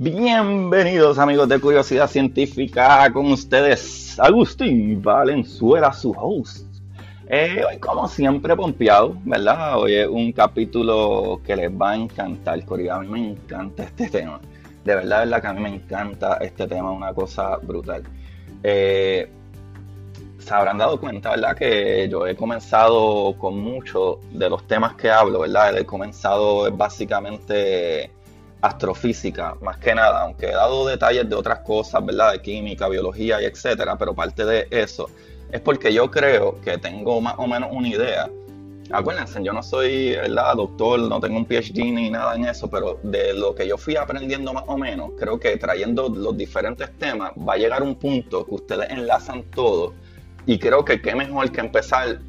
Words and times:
Bienvenidos 0.00 1.18
amigos 1.18 1.48
de 1.48 1.58
Curiosidad 1.58 2.08
Científica 2.08 3.12
con 3.12 3.32
ustedes, 3.32 4.16
Agustín 4.20 5.02
Valenzuela, 5.02 5.92
su 5.92 6.12
host. 6.12 6.68
Eh, 7.26 7.64
hoy 7.68 7.78
como 7.78 8.06
siempre 8.06 8.54
pompeado, 8.54 9.16
¿verdad? 9.24 9.76
Hoy 9.76 9.94
es 9.94 10.06
un 10.06 10.30
capítulo 10.30 11.40
que 11.44 11.56
les 11.56 11.72
va 11.72 11.90
a 11.90 11.96
encantar, 11.96 12.64
Corea. 12.64 12.94
A 12.94 13.00
mí 13.00 13.08
me 13.08 13.30
encanta 13.30 13.82
este 13.82 14.08
tema. 14.08 14.40
De 14.84 14.94
verdad, 14.94 15.24
verdad 15.24 15.40
que 15.40 15.46
a 15.48 15.52
mí 15.52 15.60
me 15.62 15.74
encanta 15.74 16.36
este 16.42 16.68
tema, 16.68 16.92
una 16.92 17.12
cosa 17.12 17.56
brutal. 17.56 18.04
Eh, 18.62 19.28
se 20.38 20.54
habrán 20.54 20.78
dado 20.78 21.00
cuenta, 21.00 21.30
¿verdad? 21.30 21.56
Que 21.56 22.08
yo 22.08 22.24
he 22.24 22.36
comenzado 22.36 23.34
con 23.36 23.58
muchos 23.58 24.18
de 24.30 24.48
los 24.48 24.64
temas 24.68 24.94
que 24.94 25.10
hablo, 25.10 25.40
¿verdad? 25.40 25.76
He 25.76 25.84
comenzado 25.84 26.70
básicamente 26.70 28.12
astrofísica, 28.60 29.54
más 29.60 29.78
que 29.78 29.94
nada, 29.94 30.22
aunque 30.22 30.46
he 30.46 30.52
dado 30.52 30.86
detalles 30.86 31.28
de 31.28 31.34
otras 31.34 31.60
cosas, 31.60 32.04
¿verdad? 32.04 32.32
De 32.32 32.42
química, 32.42 32.88
biología 32.88 33.40
y 33.40 33.44
etcétera, 33.44 33.96
pero 33.96 34.14
parte 34.14 34.44
de 34.44 34.66
eso 34.70 35.08
es 35.50 35.60
porque 35.60 35.92
yo 35.92 36.10
creo 36.10 36.60
que 36.60 36.78
tengo 36.78 37.20
más 37.20 37.34
o 37.38 37.46
menos 37.46 37.70
una 37.72 37.88
idea. 37.88 38.28
Acuérdense, 38.90 39.42
yo 39.42 39.52
no 39.52 39.62
soy 39.62 40.12
¿verdad? 40.12 40.56
doctor, 40.56 40.98
no 40.98 41.20
tengo 41.20 41.36
un 41.36 41.44
PhD 41.44 41.84
ni 41.92 42.10
nada 42.10 42.34
en 42.34 42.46
eso, 42.46 42.68
pero 42.68 42.98
de 43.02 43.34
lo 43.34 43.54
que 43.54 43.68
yo 43.68 43.76
fui 43.76 43.96
aprendiendo 43.96 44.52
más 44.52 44.64
o 44.66 44.78
menos, 44.78 45.10
creo 45.18 45.38
que 45.38 45.56
trayendo 45.56 46.08
los 46.08 46.36
diferentes 46.36 46.90
temas 46.98 47.32
va 47.32 47.54
a 47.54 47.56
llegar 47.58 47.82
un 47.82 47.94
punto 47.94 48.46
que 48.46 48.54
ustedes 48.54 48.90
enlazan 48.90 49.42
todo 49.54 49.92
y 50.46 50.58
creo 50.58 50.84
que 50.84 51.02
qué 51.02 51.14
mejor 51.14 51.52
que 51.52 51.60
empezar 51.60 52.20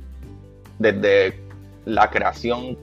desde 0.80 1.40
la 1.86 2.10
creación 2.10 2.78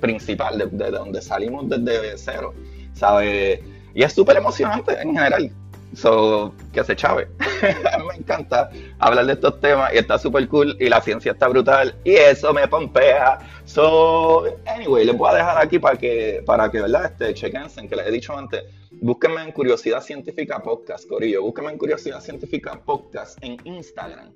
principal, 0.00 0.58
desde 0.58 0.90
donde 0.90 1.22
salimos 1.22 1.68
desde 1.68 2.18
cero, 2.18 2.52
¿sabes? 2.96 3.60
Y 3.94 4.02
es 4.02 4.12
súper 4.12 4.36
emocionante 4.36 5.00
en 5.00 5.14
general. 5.14 5.50
So, 5.94 6.52
que 6.72 6.84
se 6.84 6.94
chave. 6.96 7.28
me 8.08 8.16
encanta 8.16 8.70
hablar 8.98 9.24
de 9.26 9.32
estos 9.34 9.60
temas 9.60 9.94
y 9.94 9.98
está 9.98 10.18
súper 10.18 10.46
cool 10.48 10.76
y 10.78 10.88
la 10.88 11.00
ciencia 11.00 11.32
está 11.32 11.48
brutal 11.48 11.94
y 12.04 12.14
eso 12.14 12.52
me 12.52 12.66
pompea. 12.68 13.38
So, 13.64 14.44
anyway, 14.66 15.06
les 15.06 15.16
voy 15.16 15.30
a 15.30 15.36
dejar 15.36 15.64
aquí 15.64 15.78
para 15.78 15.96
que, 15.96 16.42
para 16.44 16.70
que, 16.70 16.82
¿verdad? 16.82 17.06
Este, 17.06 17.32
chequense, 17.32 17.88
que 17.88 17.96
les 17.96 18.06
he 18.08 18.10
dicho 18.10 18.36
antes, 18.36 18.64
búsquenme 19.00 19.42
en 19.42 19.52
Curiosidad 19.52 20.02
Científica 20.02 20.62
Podcast, 20.62 21.08
Corillo, 21.08 21.42
búsquenme 21.42 21.72
en 21.72 21.78
Curiosidad 21.78 22.20
Científica 22.20 22.78
Podcast 22.84 23.38
en 23.42 23.56
Instagram 23.64 24.32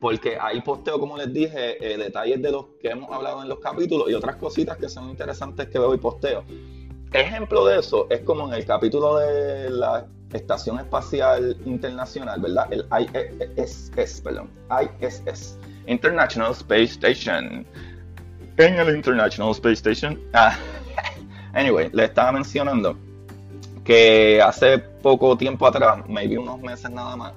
porque 0.00 0.38
ahí 0.40 0.60
posteo, 0.60 0.98
como 0.98 1.16
les 1.16 1.32
dije, 1.32 1.76
eh, 1.84 1.96
detalles 1.98 2.40
de 2.40 2.52
los 2.52 2.66
que 2.80 2.88
hemos 2.88 3.10
hablado 3.10 3.42
en 3.42 3.48
los 3.48 3.58
capítulos 3.58 4.08
y 4.08 4.14
otras 4.14 4.36
cositas 4.36 4.76
que 4.78 4.88
son 4.88 5.10
interesantes 5.10 5.68
que 5.68 5.78
veo 5.78 5.94
y 5.94 5.98
posteo. 5.98 6.44
Ejemplo 7.12 7.64
de 7.66 7.78
eso 7.78 8.06
es 8.10 8.20
como 8.20 8.46
en 8.48 8.54
el 8.54 8.66
capítulo 8.66 9.16
de 9.16 9.70
la 9.70 10.06
Estación 10.32 10.78
Espacial 10.78 11.56
Internacional, 11.64 12.40
¿verdad? 12.40 12.68
El 12.70 12.86
ISS, 13.56 14.20
perdón, 14.20 14.50
ISS, 14.70 15.58
International 15.86 16.52
Space 16.52 16.92
Station. 16.92 17.66
En 18.58 18.74
el 18.74 18.94
International 18.94 19.52
Space 19.52 19.74
Station, 19.74 20.20
ah, 20.34 20.56
anyway, 21.54 21.88
le 21.92 22.04
estaba 22.04 22.32
mencionando 22.32 22.98
que 23.84 24.42
hace 24.42 24.78
poco 24.78 25.36
tiempo 25.38 25.66
atrás, 25.66 26.06
maybe 26.08 26.36
unos 26.36 26.60
meses 26.60 26.90
nada 26.90 27.16
más, 27.16 27.32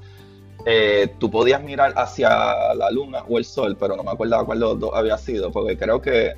eh, 0.65 1.15
tú 1.17 1.31
podías 1.31 1.63
mirar 1.63 1.93
hacia 1.95 2.73
la 2.75 2.91
luna 2.91 3.23
o 3.29 3.37
el 3.37 3.45
sol, 3.45 3.77
pero 3.79 3.95
no 3.95 4.03
me 4.03 4.11
acuerdo 4.11 4.45
cuál 4.45 4.59
los 4.59 4.79
dos 4.79 4.91
había 4.93 5.17
sido, 5.17 5.49
porque 5.49 5.77
creo 5.77 6.01
que 6.01 6.35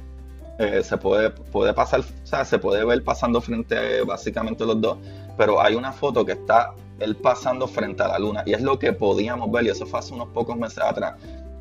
eh, 0.59 0.81
se 0.83 0.97
puede, 0.97 1.29
puede 1.29 1.73
pasar, 1.73 2.01
o 2.01 2.25
sea, 2.25 2.45
se 2.45 2.59
puede 2.59 2.83
ver 2.85 3.03
pasando 3.03 3.41
frente 3.41 3.77
a 3.99 4.03
básicamente 4.05 4.65
los 4.65 4.79
dos, 4.79 4.97
pero 5.38 5.61
hay 5.61 5.75
una 5.75 5.91
foto 5.91 6.25
que 6.25 6.33
está 6.33 6.73
él 7.00 7.16
pasando 7.16 7.67
frente 7.67 8.03
a 8.03 8.07
la 8.09 8.19
luna 8.19 8.44
y 8.45 8.53
es 8.53 8.61
lo 8.61 8.78
que 8.78 8.94
podíamos 8.94 9.51
ver, 9.51 9.66
y 9.66 9.69
eso 9.69 9.85
fue 9.85 10.00
hace 10.00 10.13
unos 10.13 10.29
pocos 10.29 10.55
meses 10.55 10.79
atrás, 10.79 11.16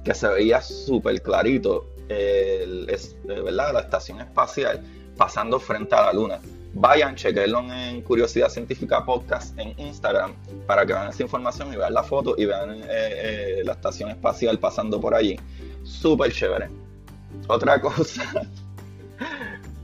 que 0.04 0.14
se 0.14 0.28
veía 0.28 0.60
súper 0.60 1.22
clarito, 1.22 1.86
es, 2.08 3.16
eh, 3.28 3.40
¿verdad? 3.40 3.72
La 3.72 3.80
estación 3.80 4.20
espacial 4.20 4.82
pasando 5.16 5.58
frente 5.58 5.94
a 5.94 6.02
la 6.02 6.12
luna 6.12 6.40
vayan, 6.74 7.14
chequenlo 7.14 7.60
en 7.72 8.02
Curiosidad 8.02 8.48
Científica 8.48 9.04
Podcast 9.04 9.58
en 9.58 9.78
Instagram 9.78 10.34
para 10.66 10.86
que 10.86 10.92
vean 10.92 11.08
esa 11.08 11.22
información 11.22 11.72
y 11.72 11.76
vean 11.76 11.92
la 11.92 12.02
foto 12.02 12.34
y 12.36 12.46
vean 12.46 12.80
eh, 12.88 13.62
la 13.64 13.72
estación 13.72 14.10
espacial 14.10 14.58
pasando 14.58 15.00
por 15.00 15.14
allí. 15.14 15.38
Súper 15.84 16.32
chévere. 16.32 16.70
Otra 17.48 17.80
cosa, 17.80 18.22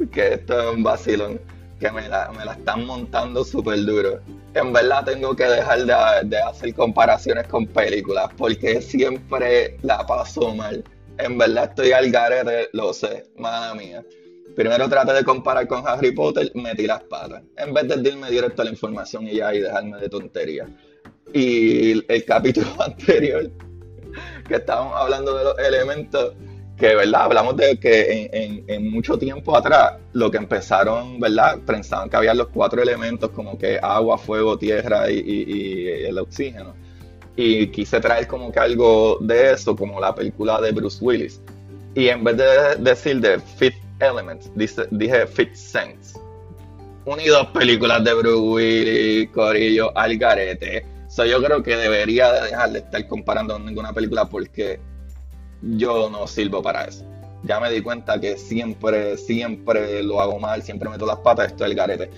que 0.06 0.34
esto 0.34 0.60
es 0.60 0.76
un 0.76 0.82
vacilón, 0.82 1.41
que 1.78 1.91
me 1.91 2.09
la, 2.09 2.31
están 2.56 2.86
montando 2.86 3.44
súper 3.44 3.84
duro. 3.84 4.20
En 4.54 4.72
verdad 4.72 5.04
tengo 5.04 5.34
que 5.34 5.44
dejar 5.44 5.84
de, 6.25 6.38
hacer 6.38 6.75
comparaciones 6.75 7.47
con 7.47 7.66
películas 7.66 8.31
porque 8.36 8.81
siempre 8.81 9.76
la 9.82 10.04
paso 10.06 10.54
mal. 10.54 10.82
En 11.19 11.36
verdad 11.38 11.64
estoy 11.64 11.92
al 11.92 12.10
garete, 12.10 12.69
lo 12.72 12.92
sé, 12.92 13.25
madre 13.36 13.78
mía. 13.78 14.04
Primero 14.54 14.88
traté 14.88 15.12
de 15.12 15.25
comparar 15.25 15.69
con 15.69 15.86
Harry 15.86 16.12
Potter, 16.12 16.50
metí 16.54 16.86
las 16.86 17.03
patas. 17.04 17.42
En 17.56 17.72
vez 17.72 17.86
de 17.88 18.09
irme 18.09 18.30
directo 18.30 18.62
a 18.62 18.65
la 18.65 18.70
información 18.72 19.26
y 19.28 19.36
ya 19.36 19.54
y 19.54 19.60
dejarme 19.60 19.98
de 19.98 20.09
tonterías. 20.09 20.69
Y 21.32 21.92
el 22.12 22.25
capítulo 22.25 22.66
anterior, 22.80 23.50
que 24.48 24.54
estábamos 24.54 24.94
hablando 24.97 25.36
de 25.36 25.44
los 25.44 25.59
elementos, 25.59 26.34
que 26.78 26.94
verdad, 26.94 27.22
hablamos 27.22 27.56
de 27.56 27.78
que 27.78 28.65
en, 28.66 28.91
mucho 28.91 29.19
tiempo 29.19 29.56
atrás, 29.56 29.94
lo 30.12 30.31
que 30.31 30.39
empezaron, 30.39 31.19
¿verdad? 31.19 31.59
Pensaban 31.66 32.09
que 32.09 32.16
había 32.16 32.34
los 32.34 32.49
cuatro 32.49 32.81
elementos 32.81 33.31
como 33.31 33.59
que 33.59 33.78
agua, 33.83 34.16
fuego, 34.16 34.56
tierra 34.56 35.11
y, 35.11 35.89
el 36.06 36.19
oxígeno. 36.19 36.75
Y 37.37 37.69
quise 37.69 38.00
traer 38.00 38.27
como 38.27 38.50
que 38.50 38.61
algo 38.61 39.19
de 39.21 39.53
eso, 39.53 39.77
como 39.77 40.00
la 40.00 40.15
película 40.15 40.61
de 40.61 40.72
Bruce 40.72 40.99
Willis. 41.05 41.41
Y 41.94 42.09
en 42.09 42.22
vez 42.25 42.37
de 42.37 42.77
decir 42.78 43.21
de 43.21 43.39
Fifth 43.41 43.83
Elements, 44.00 44.50
dice, 44.55 44.87
dije 44.91 45.27
Fit 45.27 45.55
Sense. 45.55 46.19
Unidos 47.05 47.49
películas 47.49 48.05
de 48.05 48.15
Bruce 48.15 48.41
Willis, 48.41 49.31
Corillo, 49.31 49.97
Algarete. 49.97 50.84
So, 51.09 51.25
yo 51.25 51.43
creo 51.43 51.62
que 51.62 51.77
debería 51.77 52.33
dejar 52.33 52.71
de 52.71 52.81
estar 52.81 53.06
comparando 53.09 53.59
ninguna 53.59 53.93
película 53.93 54.28
porque 54.28 54.78
yo 55.63 56.11
no 56.11 56.27
sirvo 56.27 56.63
para 56.63 56.85
eso. 56.85 57.05
Ya 57.45 57.61
me 57.61 57.71
di 57.71 57.81
cuenta 57.81 58.21
que 58.21 58.37
siempre, 58.37 59.17
siempre 59.17 60.03
lo 60.03 60.21
hago 60.21 60.39
mal, 60.39 60.63
siempre 60.63 60.89
meto 60.89 61.07
las 61.07 61.19
patas, 61.19 61.49
esto 61.49 61.65
es 61.65 61.71
el 61.71 61.77
garete. 61.77 62.11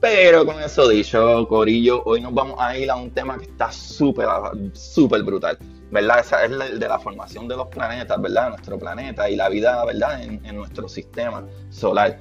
Pero 0.00 0.46
con 0.46 0.62
eso 0.62 0.88
dicho, 0.88 1.46
Corillo, 1.48 2.02
hoy 2.04 2.20
nos 2.20 2.32
vamos 2.32 2.56
a 2.58 2.76
ir 2.78 2.90
a 2.90 2.96
un 2.96 3.10
tema 3.10 3.36
que 3.36 3.44
está 3.44 3.70
súper, 3.70 4.26
súper 4.72 5.22
brutal. 5.22 5.58
¿verdad? 5.90 6.20
Esa 6.20 6.44
es 6.44 6.52
el 6.52 6.78
de 6.78 6.88
la 6.88 6.98
formación 6.98 7.48
de 7.48 7.56
los 7.56 7.68
planetas, 7.68 8.20
¿verdad? 8.20 8.50
Nuestro 8.50 8.78
planeta 8.78 9.28
y 9.28 9.36
la 9.36 9.48
vida, 9.48 9.84
¿verdad? 9.84 10.22
En, 10.22 10.54
nuestro 10.54 10.88
sistema 10.88 11.44
solar. 11.70 12.18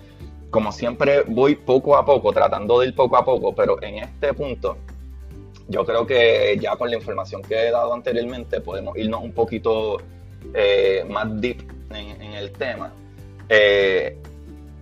Como 0.49 0.71
siempre, 0.71 1.23
voy 1.27 1.55
poco 1.55 1.95
a 1.95 2.05
poco, 2.05 2.33
tratando 2.33 2.79
de 2.79 2.87
ir 2.87 2.95
poco 2.95 3.17
a 3.17 3.23
poco, 3.23 3.53
pero 3.53 3.81
en 3.83 3.99
este 3.99 4.33
punto, 4.33 4.77
yo 5.67 5.85
creo 5.85 6.07
que 6.07 6.57
ya 6.59 6.75
con 6.75 6.89
la 6.89 6.97
información 6.97 7.43
que 7.43 7.67
he 7.67 7.71
dado 7.71 7.93
anteriormente, 7.93 8.59
podemos 8.59 8.97
irnos 8.97 9.21
un 9.21 9.33
poquito 9.33 9.97
eh, 10.53 11.05
más 11.09 11.41
deep 11.41 11.63
en, 11.91 12.33
el 12.33 12.51
tema. 12.51 12.93
Eh, 13.49 14.17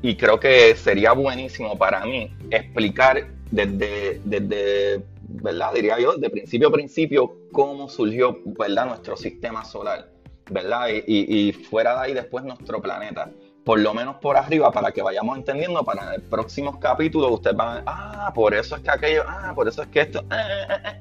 y 0.01 0.15
creo 0.15 0.39
que 0.39 0.75
sería 0.75 1.13
buenísimo 1.13 1.77
para 1.77 2.05
mí 2.05 2.31
explicar 2.51 3.27
desde, 3.51 4.21
desde 4.23 5.01
¿verdad? 5.27 5.73
Diría 5.73 5.99
yo, 5.99 6.15
de 6.17 6.29
principio 6.29 6.69
a 6.69 6.71
principio, 6.71 7.35
cómo 7.51 7.89
surgió, 7.89 8.39
¿verdad? 8.45 8.87
Nuestro 8.87 9.17
sistema 9.17 9.63
solar, 9.65 10.09
¿verdad? 10.49 10.87
Y, 11.05 11.51
fuera 11.53 11.93
de 11.95 11.99
ahí 11.99 12.13
después 12.13 12.43
nuestro 12.43 12.81
planeta. 12.81 13.29
Por 13.63 13.79
lo 13.79 13.93
menos 13.93 14.15
por 14.17 14.37
arriba, 14.37 14.71
para 14.71 14.91
que 14.91 15.01
vayamos 15.01 15.37
entendiendo, 15.37 15.83
para 15.83 16.15
el 16.15 16.21
próximo 16.21 16.79
capítulo 16.79 17.29
ustedes 17.29 17.57
van 17.57 17.67
a 17.67 17.73
ver, 17.73 17.83
ah, 17.85 18.31
por 18.33 18.53
eso 18.53 18.77
es 18.77 18.81
que 18.81 18.89
aquello, 18.89 19.23
ah, 19.27 19.51
por 19.53 19.67
eso 19.67 19.81
es 19.81 19.89
que 19.89 20.01
esto, 20.01 20.19
eh, 20.19 20.67
eh, 20.69 20.99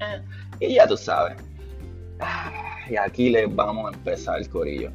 eh, 0.60 0.66
y 0.68 0.74
ya 0.74 0.86
tú 0.88 0.96
sabes. 0.96 1.36
Y 2.88 2.96
aquí 2.96 3.30
les 3.30 3.52
vamos 3.54 3.92
a 3.92 3.96
empezar 3.96 4.38
el 4.38 4.48
corillo. 4.48 4.90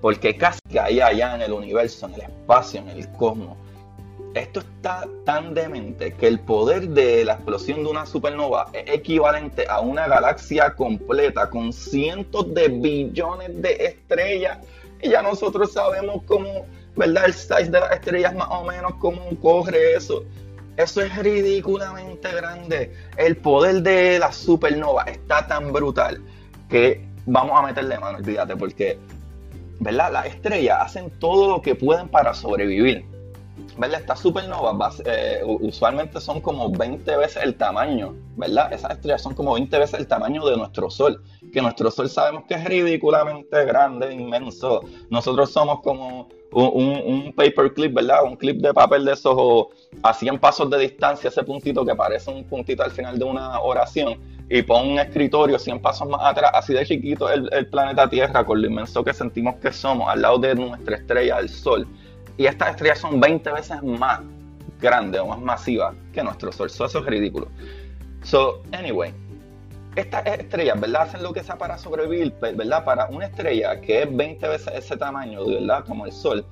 Porque 0.00 0.36
casi 0.36 0.60
que 0.70 0.78
allá 0.80 1.34
en 1.34 1.42
el 1.42 1.52
universo, 1.52 2.06
en 2.06 2.14
el 2.14 2.22
espacio, 2.22 2.80
en 2.80 2.88
el 2.90 3.10
cosmos, 3.12 3.56
esto 4.34 4.60
está 4.60 5.08
tan 5.24 5.54
demente 5.54 6.12
que 6.12 6.28
el 6.28 6.40
poder 6.40 6.88
de 6.90 7.24
la 7.24 7.34
explosión 7.34 7.82
de 7.82 7.88
una 7.88 8.04
supernova 8.04 8.68
es 8.74 8.84
equivalente 8.94 9.64
a 9.66 9.80
una 9.80 10.06
galaxia 10.06 10.74
completa 10.74 11.48
con 11.48 11.72
cientos 11.72 12.52
de 12.52 12.68
billones 12.68 13.62
de 13.62 13.72
estrellas. 13.86 14.58
Y 15.00 15.08
ya 15.10 15.22
nosotros 15.22 15.72
sabemos 15.72 16.22
cómo, 16.26 16.66
¿verdad? 16.96 17.24
El 17.24 17.32
size 17.32 17.70
de 17.70 17.80
las 17.80 17.92
estrellas 17.92 18.34
más 18.34 18.48
o 18.50 18.64
menos, 18.64 18.94
cómo 19.00 19.22
corre 19.40 19.94
eso. 19.94 20.22
Eso 20.76 21.00
es 21.00 21.16
ridículamente 21.16 22.30
grande. 22.30 22.92
El 23.16 23.38
poder 23.38 23.82
de 23.82 24.18
la 24.18 24.32
supernova 24.32 25.04
está 25.04 25.46
tan 25.46 25.72
brutal 25.72 26.20
que 26.68 27.05
vamos 27.26 27.58
a 27.58 27.62
meterle 27.62 27.98
mano, 27.98 28.18
olvídate, 28.18 28.56
porque, 28.56 28.98
¿verdad? 29.80 30.12
Las 30.12 30.26
estrellas 30.26 30.78
hacen 30.80 31.10
todo 31.18 31.50
lo 31.50 31.60
que 31.60 31.74
pueden 31.74 32.08
para 32.08 32.32
sobrevivir 32.32 33.04
¿verdad? 33.78 34.00
Estas 34.00 34.20
supernovas 34.20 35.02
eh, 35.04 35.40
usualmente 35.44 36.20
son 36.20 36.40
como 36.40 36.70
20 36.70 37.16
veces 37.16 37.42
el 37.42 37.54
tamaño, 37.56 38.14
¿verdad? 38.36 38.72
Esas 38.72 38.92
estrellas 38.92 39.22
son 39.22 39.34
como 39.34 39.54
20 39.54 39.78
veces 39.78 40.00
el 40.00 40.06
tamaño 40.06 40.44
de 40.46 40.56
nuestro 40.56 40.90
Sol, 40.90 41.22
que 41.52 41.62
nuestro 41.62 41.90
Sol 41.90 42.08
sabemos 42.08 42.44
que 42.48 42.54
es 42.54 42.64
ridículamente 42.64 43.64
grande, 43.64 44.12
inmenso. 44.12 44.82
Nosotros 45.10 45.50
somos 45.50 45.80
como 45.80 46.28
un, 46.52 47.02
un 47.04 47.32
paperclip, 47.34 47.94
¿verdad? 47.94 48.24
Un 48.24 48.36
clip 48.36 48.60
de 48.60 48.72
papel 48.72 49.04
de 49.04 49.12
esos 49.12 49.34
o 49.36 49.70
a 50.02 50.14
100 50.14 50.38
pasos 50.38 50.70
de 50.70 50.78
distancia, 50.78 51.28
ese 51.28 51.42
puntito 51.42 51.84
que 51.84 51.94
parece 51.94 52.30
un 52.30 52.44
puntito 52.44 52.82
al 52.82 52.90
final 52.90 53.18
de 53.18 53.24
una 53.24 53.60
oración, 53.60 54.18
y 54.48 54.62
pon 54.62 54.90
un 54.90 54.98
escritorio 55.00 55.58
100 55.58 55.82
pasos 55.82 56.08
más 56.08 56.20
atrás, 56.22 56.52
así 56.54 56.72
de 56.72 56.86
chiquito 56.86 57.28
el, 57.28 57.48
el 57.52 57.68
planeta 57.68 58.08
Tierra, 58.08 58.44
con 58.44 58.62
lo 58.62 58.68
inmenso 58.68 59.02
que 59.02 59.12
sentimos 59.12 59.56
que 59.56 59.72
somos, 59.72 60.08
al 60.08 60.22
lado 60.22 60.38
de 60.38 60.54
nuestra 60.54 60.96
estrella, 60.96 61.38
el 61.38 61.48
Sol 61.48 61.86
y 62.36 62.46
estas 62.46 62.70
estrellas 62.70 62.98
son 62.98 63.20
20 63.20 63.50
veces 63.52 63.82
más 63.82 64.20
grandes 64.80 65.20
o 65.20 65.26
más 65.26 65.40
masivas 65.40 65.94
que 66.12 66.22
nuestro 66.22 66.52
Sol. 66.52 66.68
eso 66.68 66.86
es 66.86 67.06
ridículo. 67.06 67.48
So, 68.22 68.62
anyway, 68.72 69.12
estas 69.94 70.26
estrellas, 70.26 70.78
¿verdad? 70.80 71.02
Hacen 71.02 71.22
lo 71.22 71.32
que 71.32 71.42
sea 71.42 71.56
para 71.56 71.78
sobrevivir, 71.78 72.34
¿verdad? 72.40 72.84
Para 72.84 73.06
una 73.06 73.26
estrella 73.26 73.80
que 73.80 74.02
es 74.02 74.16
20 74.16 74.48
veces 74.48 74.72
ese 74.74 74.96
tamaño, 74.96 75.46
¿verdad? 75.46 75.84
Como 75.86 76.06
el 76.06 76.12
Sol, 76.12 76.44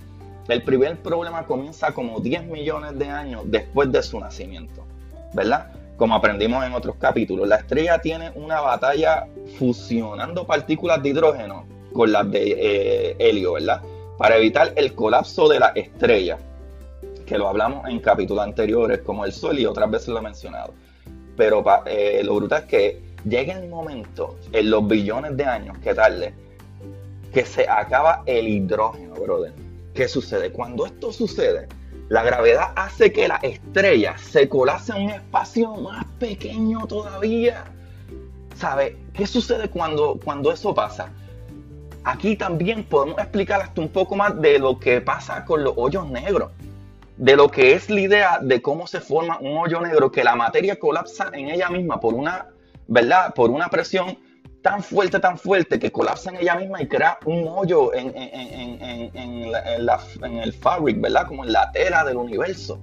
el 0.48 0.62
primer 0.62 0.98
problema 1.00 1.44
comienza 1.44 1.92
como 1.92 2.20
10 2.20 2.46
millones 2.46 2.98
de 2.98 3.08
años 3.08 3.42
después 3.46 3.90
de 3.92 4.02
su 4.02 4.18
nacimiento, 4.20 4.86
¿verdad? 5.34 5.72
Como 5.96 6.14
aprendimos 6.14 6.64
en 6.64 6.72
otros 6.72 6.96
capítulos, 6.96 7.46
la 7.46 7.56
estrella 7.56 7.98
tiene 7.98 8.30
una 8.34 8.60
batalla 8.60 9.26
fusionando 9.58 10.46
partículas 10.46 11.02
de 11.02 11.10
hidrógeno 11.10 11.66
con 11.92 12.10
las 12.10 12.30
de 12.30 12.56
eh, 12.58 13.16
helio, 13.18 13.52
¿verdad? 13.52 13.80
Para 14.18 14.36
evitar 14.36 14.72
el 14.76 14.94
colapso 14.94 15.48
de 15.48 15.60
la 15.60 15.68
estrella, 15.68 16.38
que 17.26 17.38
lo 17.38 17.48
hablamos 17.48 17.88
en 17.88 18.00
capítulos 18.00 18.44
anteriores, 18.44 19.00
como 19.00 19.24
el 19.24 19.32
Sol 19.32 19.58
y 19.58 19.66
otras 19.66 19.90
veces 19.90 20.08
lo 20.08 20.18
he 20.18 20.22
mencionado. 20.22 20.74
Pero 21.36 21.64
eh, 21.86 22.22
lo 22.24 22.36
brutal 22.36 22.62
es 22.62 22.68
que 22.68 23.02
llega 23.24 23.58
el 23.58 23.68
momento, 23.68 24.36
en 24.52 24.70
los 24.70 24.86
billones 24.86 25.36
de 25.36 25.44
años 25.44 25.78
que 25.78 25.94
tarde, 25.94 26.34
que 27.32 27.44
se 27.44 27.68
acaba 27.68 28.22
el 28.26 28.46
hidrógeno, 28.46 29.14
brother. 29.14 29.52
¿Qué 29.94 30.08
sucede? 30.08 30.52
Cuando 30.52 30.86
esto 30.86 31.12
sucede, 31.12 31.68
la 32.08 32.22
gravedad 32.22 32.72
hace 32.76 33.12
que 33.12 33.26
la 33.26 33.36
estrella 33.36 34.16
se 34.18 34.48
colapse 34.48 34.92
en 34.92 35.04
un 35.04 35.10
espacio 35.10 35.74
más 35.76 36.04
pequeño 36.18 36.86
todavía. 36.86 37.64
¿Sabe? 38.56 38.96
¿Qué 39.12 39.26
sucede 39.26 39.68
cuando, 39.68 40.20
cuando 40.22 40.52
eso 40.52 40.74
pasa? 40.74 41.10
Aquí 42.04 42.36
también 42.36 42.84
podemos 42.84 43.18
explicar 43.18 43.62
hasta 43.62 43.80
un 43.80 43.88
poco 43.88 44.14
más 44.14 44.40
de 44.40 44.58
lo 44.58 44.78
que 44.78 45.00
pasa 45.00 45.44
con 45.44 45.64
los 45.64 45.74
hoyos 45.76 46.08
negros, 46.08 46.52
de 47.16 47.36
lo 47.36 47.50
que 47.50 47.72
es 47.72 47.88
la 47.90 48.00
idea 48.00 48.38
de 48.40 48.60
cómo 48.60 48.86
se 48.86 49.00
forma 49.00 49.38
un 49.38 49.56
hoyo 49.56 49.80
negro, 49.80 50.12
que 50.12 50.22
la 50.22 50.36
materia 50.36 50.78
colapsa 50.78 51.30
en 51.32 51.48
ella 51.48 51.68
misma 51.70 51.98
por 52.00 52.14
una, 52.14 52.46
¿verdad? 52.86 53.32
Por 53.34 53.50
una 53.50 53.68
presión 53.68 54.18
tan 54.62 54.82
fuerte, 54.82 55.18
tan 55.18 55.38
fuerte, 55.38 55.78
que 55.78 55.92
colapsa 55.92 56.30
en 56.30 56.36
ella 56.36 56.56
misma 56.56 56.82
y 56.82 56.88
crea 56.88 57.18
un 57.24 57.46
hoyo 57.46 57.92
en, 57.94 58.12
el 60.42 60.52
fabric, 60.54 61.00
¿verdad? 61.00 61.26
Como 61.26 61.44
en 61.44 61.52
la 61.52 61.70
tela 61.72 62.04
del 62.04 62.16
universo, 62.16 62.80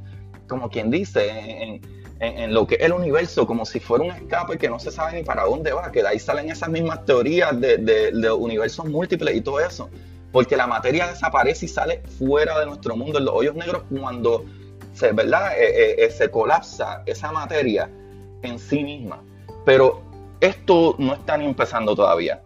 como 0.48 0.70
quien 0.70 0.92
dice, 0.92 1.82
en, 2.22 2.54
lo 2.54 2.68
que 2.68 2.76
es 2.76 2.82
el 2.82 2.94
universo, 2.94 3.48
como 3.48 3.66
si 3.66 3.80
fuera 3.80 4.04
un 4.04 4.12
escape 4.12 4.58
que 4.60 4.70
no 4.70 4.80
se 4.80 4.92
sabe 4.92 5.14
ni 5.14 5.24
para 5.24 5.44
dónde 5.44 5.74
va, 5.74 5.92
que 5.92 6.04
de 6.04 6.10
ahí 6.10 6.20
salen 6.20 6.52
esas 6.52 6.70
mismas 6.70 7.04
teorías 7.04 7.60
de, 7.60 7.78
de, 7.78 8.32
universos 8.32 8.86
múltiples 8.86 9.36
y 9.36 9.42
todo 9.42 9.60
eso, 9.60 9.90
porque 10.32 10.56
la 10.56 10.68
materia 10.68 11.08
desaparece 11.08 11.66
y 11.66 11.68
sale 11.68 12.04
fuera 12.20 12.60
de 12.60 12.68
nuestro 12.68 12.96
mundo, 12.96 13.18
en 13.18 13.26
los 13.26 13.34
hoyos 13.34 13.56
negros, 13.56 13.84
cuando 14.00 14.46
se, 14.94 15.12
¿verdad? 15.14 15.58
Eh, 15.58 15.64
eh, 15.64 16.06
eh, 16.06 16.12
se 16.12 16.30
colapsa 16.30 17.02
esa 17.08 17.32
materia 17.32 17.90
en 18.44 18.60
sí 18.60 18.84
misma. 18.84 19.24
Pero 19.66 20.04
esto 20.42 20.96
no 21.00 21.16
está 21.16 21.38
ni 21.38 21.46
empezando 21.46 21.96
todavía. 21.96 22.42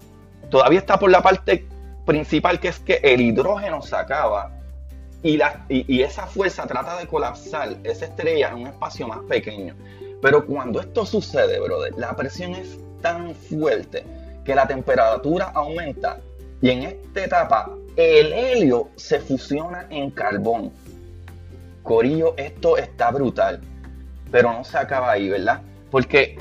Todavía 0.49 0.79
está 0.79 0.97
por 0.97 1.11
la 1.11 1.21
parte 1.21 1.67
principal, 2.05 2.61
que 2.61 2.69
es 2.69 2.79
que 2.79 3.01
el 3.03 3.19
hidrógeno 3.19 3.81
se 3.81 3.95
acaba 3.97 4.54
y, 5.25 6.01
esa 6.03 6.27
fuerza 6.27 6.67
trata 6.67 6.97
de 6.97 7.07
colapsar 7.07 7.77
esa 7.83 8.05
estrella 8.05 8.49
en 8.49 8.55
un 8.55 8.67
espacio 8.67 9.07
más 9.07 9.19
pequeño. 9.27 9.75
Pero 10.21 10.45
cuando 10.45 10.79
esto 10.79 11.05
sucede, 11.05 11.59
brother, 11.59 11.93
la 11.97 12.15
presión 12.15 12.53
es 12.53 12.77
tan 13.01 13.33
fuerte 13.33 14.03
que 14.43 14.53
la 14.53 14.67
temperatura 14.67 15.51
aumenta 15.55 16.19
y 16.61 16.69
en 16.69 16.83
esta 16.83 17.23
etapa 17.23 17.71
el 17.95 18.33
helio 18.33 18.89
se 18.95 19.19
fusiona 19.19 19.87
en 19.89 20.11
carbón. 20.11 20.71
Corillo, 21.81 22.35
esto 22.37 22.77
está 22.77 23.09
brutal, 23.09 23.61
pero 24.31 24.53
no 24.53 24.63
se 24.63 24.77
acaba 24.77 25.11
ahí, 25.11 25.29
¿verdad? 25.29 25.61
Porque 25.89 26.37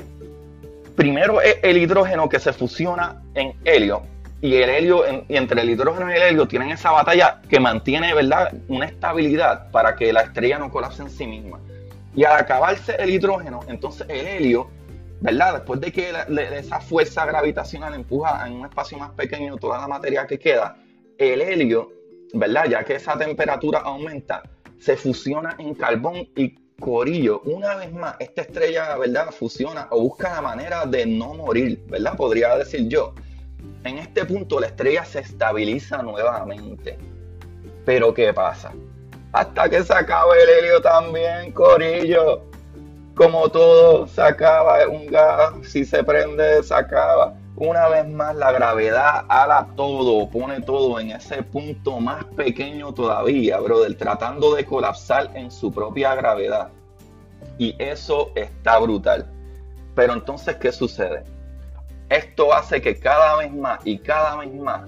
primero 0.95 1.41
es 1.41 1.57
el 1.63 1.77
hidrógeno 1.77 2.29
que 2.29 2.39
se 2.39 2.53
fusiona 2.53 3.23
en 3.33 3.53
helio 3.63 4.03
y 4.45 4.57
el 4.57 4.69
helio, 4.69 5.03
y 5.27 5.37
entre 5.37 5.59
el 5.61 5.71
hidrógeno 5.71 6.11
y 6.11 6.17
el 6.17 6.21
helio 6.21 6.47
tienen 6.47 6.69
esa 6.69 6.91
batalla 6.91 7.41
que 7.49 7.59
mantiene, 7.59 8.13
¿verdad?, 8.13 8.53
una 8.67 8.85
estabilidad 8.85 9.71
para 9.71 9.95
que 9.95 10.13
la 10.13 10.21
estrella 10.21 10.59
no 10.59 10.69
colapse 10.69 11.01
en 11.01 11.09
sí 11.09 11.25
misma. 11.25 11.59
Y 12.15 12.25
al 12.25 12.37
acabarse 12.37 12.95
el 12.99 13.09
hidrógeno, 13.09 13.61
entonces 13.67 14.05
el 14.07 14.27
helio, 14.27 14.69
¿verdad? 15.19 15.53
Después 15.55 15.81
de 15.81 15.91
que 15.91 16.13
esa 16.59 16.79
fuerza 16.79 17.25
gravitacional 17.25 17.95
empuja 17.95 18.45
en 18.45 18.53
un 18.53 18.65
espacio 18.67 18.99
más 18.99 19.09
pequeño 19.13 19.57
toda 19.57 19.79
la 19.79 19.87
materia 19.87 20.27
que 20.27 20.37
queda, 20.37 20.77
el 21.17 21.41
helio, 21.41 21.91
¿verdad? 22.35 22.65
Ya 22.69 22.83
que 22.83 22.93
esa 22.93 23.17
temperatura 23.17 23.79
aumenta, 23.79 24.43
se 24.77 24.95
fusiona 24.95 25.55
en 25.57 25.73
carbón 25.73 26.17
y 26.35 26.55
corillo. 26.79 27.41
Una 27.45 27.73
vez 27.77 27.91
más, 27.91 28.15
esta 28.19 28.43
estrella, 28.43 28.95
¿verdad? 28.97 29.31
Fusiona 29.31 29.87
o 29.89 30.01
busca 30.01 30.35
la 30.35 30.41
manera 30.41 30.85
de 30.85 31.07
no 31.07 31.33
morir, 31.33 31.83
¿verdad? 31.87 32.15
Podría 32.15 32.55
decir 32.57 32.87
yo. 32.87 33.15
En 33.83 33.97
este 33.99 34.25
punto 34.25 34.59
la 34.59 34.67
estrella 34.67 35.05
se 35.05 35.19
estabiliza 35.19 36.01
nuevamente. 36.01 36.97
Pero 37.85 38.13
¿qué 38.13 38.33
pasa? 38.33 38.73
Hasta 39.31 39.69
que 39.69 39.83
se 39.83 39.93
acaba 39.93 40.33
el 40.35 40.49
helio 40.49 40.81
también, 40.81 41.51
Corillo. 41.51 42.41
Como 43.15 43.47
todo 43.49 44.07
se 44.07 44.21
acaba, 44.21 44.87
un 44.87 45.07
gas, 45.07 45.53
si 45.63 45.85
se 45.85 46.03
prende, 46.03 46.63
se 46.63 46.73
acaba. 46.73 47.35
Una 47.57 47.87
vez 47.87 48.07
más, 48.09 48.35
la 48.35 48.51
gravedad 48.51 49.25
ala 49.29 49.67
todo, 49.77 50.29
pone 50.29 50.59
todo 50.61 50.99
en 50.99 51.11
ese 51.11 51.41
punto 51.41 52.01
más 52.01 52.25
pequeño 52.35 52.93
todavía, 52.93 53.59
brother, 53.59 53.95
tratando 53.97 54.53
de 54.55 54.65
colapsar 54.65 55.31
en 55.35 55.49
su 55.49 55.71
propia 55.71 56.15
gravedad. 56.15 56.69
Y 57.57 57.73
eso 57.79 58.31
está 58.35 58.77
brutal. 58.79 59.25
Pero 59.95 60.13
entonces, 60.13 60.57
¿qué 60.57 60.73
sucede? 60.73 61.23
Esto 62.09 62.53
hace 62.53 62.81
que 62.81 62.99
cada 62.99 63.37
vez 63.37 63.51
más 63.53 63.79
y 63.85 63.97
cada 63.97 64.37
vez 64.37 64.53
más 64.53 64.81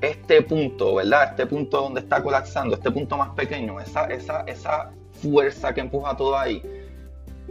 este 0.00 0.42
punto, 0.42 0.96
¿verdad? 0.96 1.30
Este 1.30 1.46
punto 1.46 1.80
donde 1.80 2.00
está 2.00 2.22
colapsando, 2.22 2.76
este 2.76 2.90
punto 2.90 3.16
más 3.16 3.30
pequeño, 3.30 3.80
esa, 3.80 4.06
esa, 4.06 4.42
esa 4.42 4.90
fuerza 5.12 5.74
que 5.74 5.80
empuja 5.80 6.16
todo 6.16 6.36
ahí, 6.36 6.62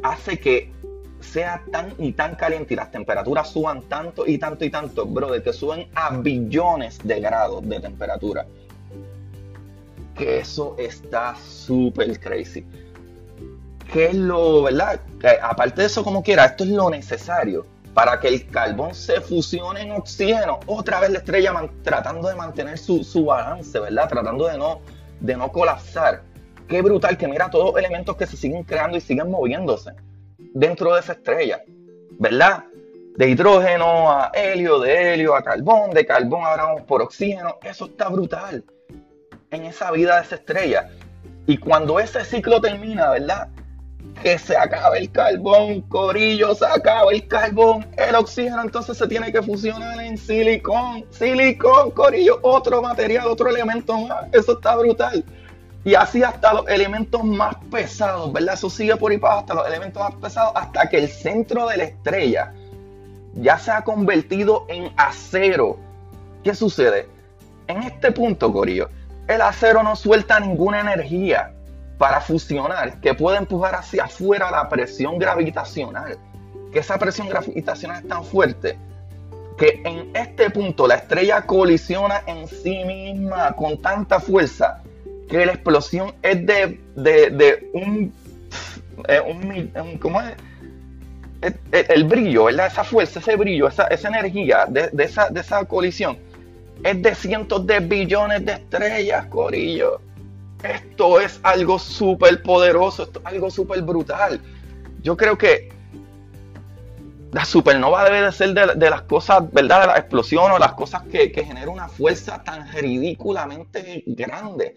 hace 0.03 0.39
que 0.39 0.71
sea 1.19 1.63
tan 1.71 1.93
y 1.97 2.11
tan 2.13 2.35
caliente 2.35 2.73
y 2.73 2.77
las 2.77 2.91
temperaturas 2.91 3.49
suban 3.49 3.81
tanto 3.83 4.25
y 4.27 4.37
tanto 4.37 4.63
y 4.63 4.69
tanto, 4.69 5.05
brother, 5.05 5.43
que 5.43 5.51
suben 5.51 5.87
a 5.95 6.15
billones 6.17 6.99
de 7.03 7.19
grados 7.19 7.67
de 7.67 7.79
temperatura. 7.79 8.45
Que 10.15 10.39
eso 10.39 10.75
está 10.77 11.35
súper 11.35 12.19
crazy. 12.19 12.65
¿Qué 13.91 14.07
es 14.07 14.15
lo, 14.15 14.63
verdad? 14.63 14.99
aparte 15.41 15.81
de 15.81 15.87
eso, 15.87 16.03
como 16.03 16.23
quiera, 16.23 16.45
esto 16.45 16.63
es 16.63 16.71
lo 16.71 16.89
necesario 16.89 17.65
para 17.93 18.19
que 18.19 18.27
el 18.27 18.47
carbón 18.47 18.93
se 18.93 19.21
fusione 19.21 19.81
en 19.81 19.91
oxígeno. 19.91 20.59
Otra 20.67 20.99
vez 20.99 21.09
la 21.09 21.19
estrella 21.19 21.53
tratando 21.83 22.27
de 22.27 22.35
mantener 22.35 22.77
su, 22.77 23.25
balance, 23.25 23.79
¿verdad? 23.79 24.07
Tratando 24.07 24.47
de 24.47 24.57
no, 24.57 24.81
de 25.19 25.35
no 25.35 25.51
colapsar. 25.51 26.21
Qué 26.67 26.81
brutal 26.81 27.17
que 27.17 27.27
mira 27.27 27.49
todos 27.49 27.71
los 27.71 27.77
elementos 27.77 28.15
que 28.17 28.27
se 28.27 28.37
siguen 28.37 28.63
creando 28.63 28.97
y 28.97 29.01
siguen 29.01 29.31
moviéndose 29.31 29.93
dentro 30.37 30.93
de 30.93 30.99
esa 30.99 31.13
estrella, 31.13 31.63
¿verdad? 32.19 32.65
De 33.15 33.29
hidrógeno 33.29 34.11
a 34.11 34.31
helio, 34.33 34.79
de 34.79 35.13
helio 35.13 35.35
a 35.35 35.43
carbón, 35.43 35.91
de 35.91 36.05
carbón 36.05 36.43
ahora 36.43 36.63
vamos 36.63 36.81
por 36.83 37.01
oxígeno. 37.01 37.57
Eso 37.63 37.85
está 37.85 38.09
brutal 38.09 38.63
en 39.51 39.65
esa 39.65 39.91
vida 39.91 40.17
de 40.17 40.21
esa 40.23 40.35
estrella. 40.35 40.89
Y 41.45 41.57
cuando 41.57 41.99
ese 41.99 42.25
ciclo 42.25 42.59
termina, 42.59 43.11
¿verdad? 43.11 43.49
Que 44.21 44.37
se 44.37 44.55
acaba 44.57 44.97
el 44.97 45.11
carbón, 45.11 45.81
corillo, 45.81 46.53
se 46.55 46.65
acaba 46.65 47.11
el 47.11 47.27
carbón, 47.27 47.85
el 47.97 48.15
oxígeno 48.15 48.61
entonces 48.61 48.97
se 48.97 49.07
tiene 49.07 49.31
que 49.31 49.41
fusionar 49.41 49.99
en 50.01 50.17
silicón, 50.17 51.05
silicón, 51.09 51.91
corillo, 51.91 52.39
otro 52.41 52.81
material, 52.81 53.27
otro 53.27 53.49
elemento 53.49 53.97
más, 53.97 54.25
eso 54.31 54.53
está 54.53 54.75
brutal. 54.75 55.23
Y 55.83 55.95
así 55.95 56.21
hasta 56.23 56.53
los 56.53 56.67
elementos 56.67 57.23
más 57.23 57.55
pesados, 57.71 58.33
¿verdad? 58.33 58.55
Eso 58.55 58.69
sigue 58.69 58.95
por 58.97 59.11
ahí 59.11 59.17
para 59.17 59.39
hasta 59.39 59.53
los 59.53 59.67
elementos 59.67 60.03
más 60.03 60.15
pesados, 60.15 60.51
hasta 60.55 60.89
que 60.89 60.97
el 60.97 61.09
centro 61.09 61.67
de 61.67 61.77
la 61.77 61.83
estrella 61.85 62.53
ya 63.35 63.57
se 63.57 63.71
ha 63.71 63.83
convertido 63.83 64.65
en 64.67 64.91
acero. 64.97 65.77
¿Qué 66.43 66.53
sucede? 66.55 67.07
En 67.67 67.83
este 67.83 68.11
punto, 68.11 68.51
Corillo, 68.51 68.89
el 69.27 69.41
acero 69.41 69.83
no 69.83 69.95
suelta 69.95 70.39
ninguna 70.39 70.81
energía 70.81 71.53
para 71.97 72.21
fusionar 72.21 72.99
que 73.01 73.13
puede 73.13 73.37
empujar 73.37 73.75
hacia 73.75 74.05
afuera 74.05 74.51
la 74.51 74.69
presión 74.69 75.17
gravitacional. 75.17 76.17
Que 76.71 76.79
esa 76.79 76.97
presión 76.97 77.29
gravitacional 77.29 78.03
es 78.03 78.07
tan 78.07 78.23
fuerte 78.23 78.77
que 79.57 79.81
en 79.83 80.15
este 80.15 80.49
punto 80.51 80.87
la 80.87 80.95
estrella 80.95 81.41
colisiona 81.41 82.21
en 82.27 82.47
sí 82.47 82.83
misma 82.85 83.53
con 83.53 83.81
tanta 83.81 84.19
fuerza 84.19 84.83
que 85.27 85.45
la 85.45 85.53
explosión 85.53 86.13
es 86.21 86.45
de, 86.45 86.79
de, 86.95 87.69
un, 87.73 88.13
un, 89.25 89.97
¿cómo 89.97 90.21
es? 90.21 90.35
El, 91.71 92.03
brillo, 92.05 92.45
¿verdad? 92.45 92.67
Esa 92.67 92.83
fuerza, 92.83 93.19
ese 93.19 93.35
brillo, 93.35 93.67
esa, 93.67 93.87
esa 93.87 94.07
energía 94.07 94.65
de, 94.67 94.89
de, 94.91 95.03
esa, 95.03 95.29
de 95.29 95.41
esa 95.41 95.65
colisión 95.65 96.17
es 96.83 97.01
de 97.01 97.15
cientos 97.15 97.65
de 97.65 97.79
billones 97.79 98.45
de 98.45 98.53
estrellas, 98.53 99.25
Corillo. 99.27 100.01
Esto 100.63 101.19
es 101.19 101.39
algo 101.43 101.77
súper 101.77 102.41
poderoso, 102.41 103.03
esto 103.03 103.19
es 103.19 103.25
algo 103.25 103.49
súper 103.49 103.81
brutal. 103.81 104.41
Yo 105.01 105.15
creo 105.15 105.37
que 105.37 105.69
la 107.31 107.45
supernova 107.45 108.03
debe 108.05 108.21
de 108.21 108.31
ser 108.31 108.53
de, 108.53 108.89
las 108.89 109.03
cosas, 109.03 109.51
¿verdad? 109.51 109.81
De 109.81 109.87
la 109.87 109.97
explosión 109.97 110.51
o 110.51 110.57
las 110.57 110.73
cosas 110.73 111.03
que, 111.03 111.31
que 111.31 111.43
generan 111.43 111.69
una 111.69 111.87
fuerza 111.87 112.43
tan 112.43 112.71
ridículamente 112.71 114.03
grande. 114.07 114.75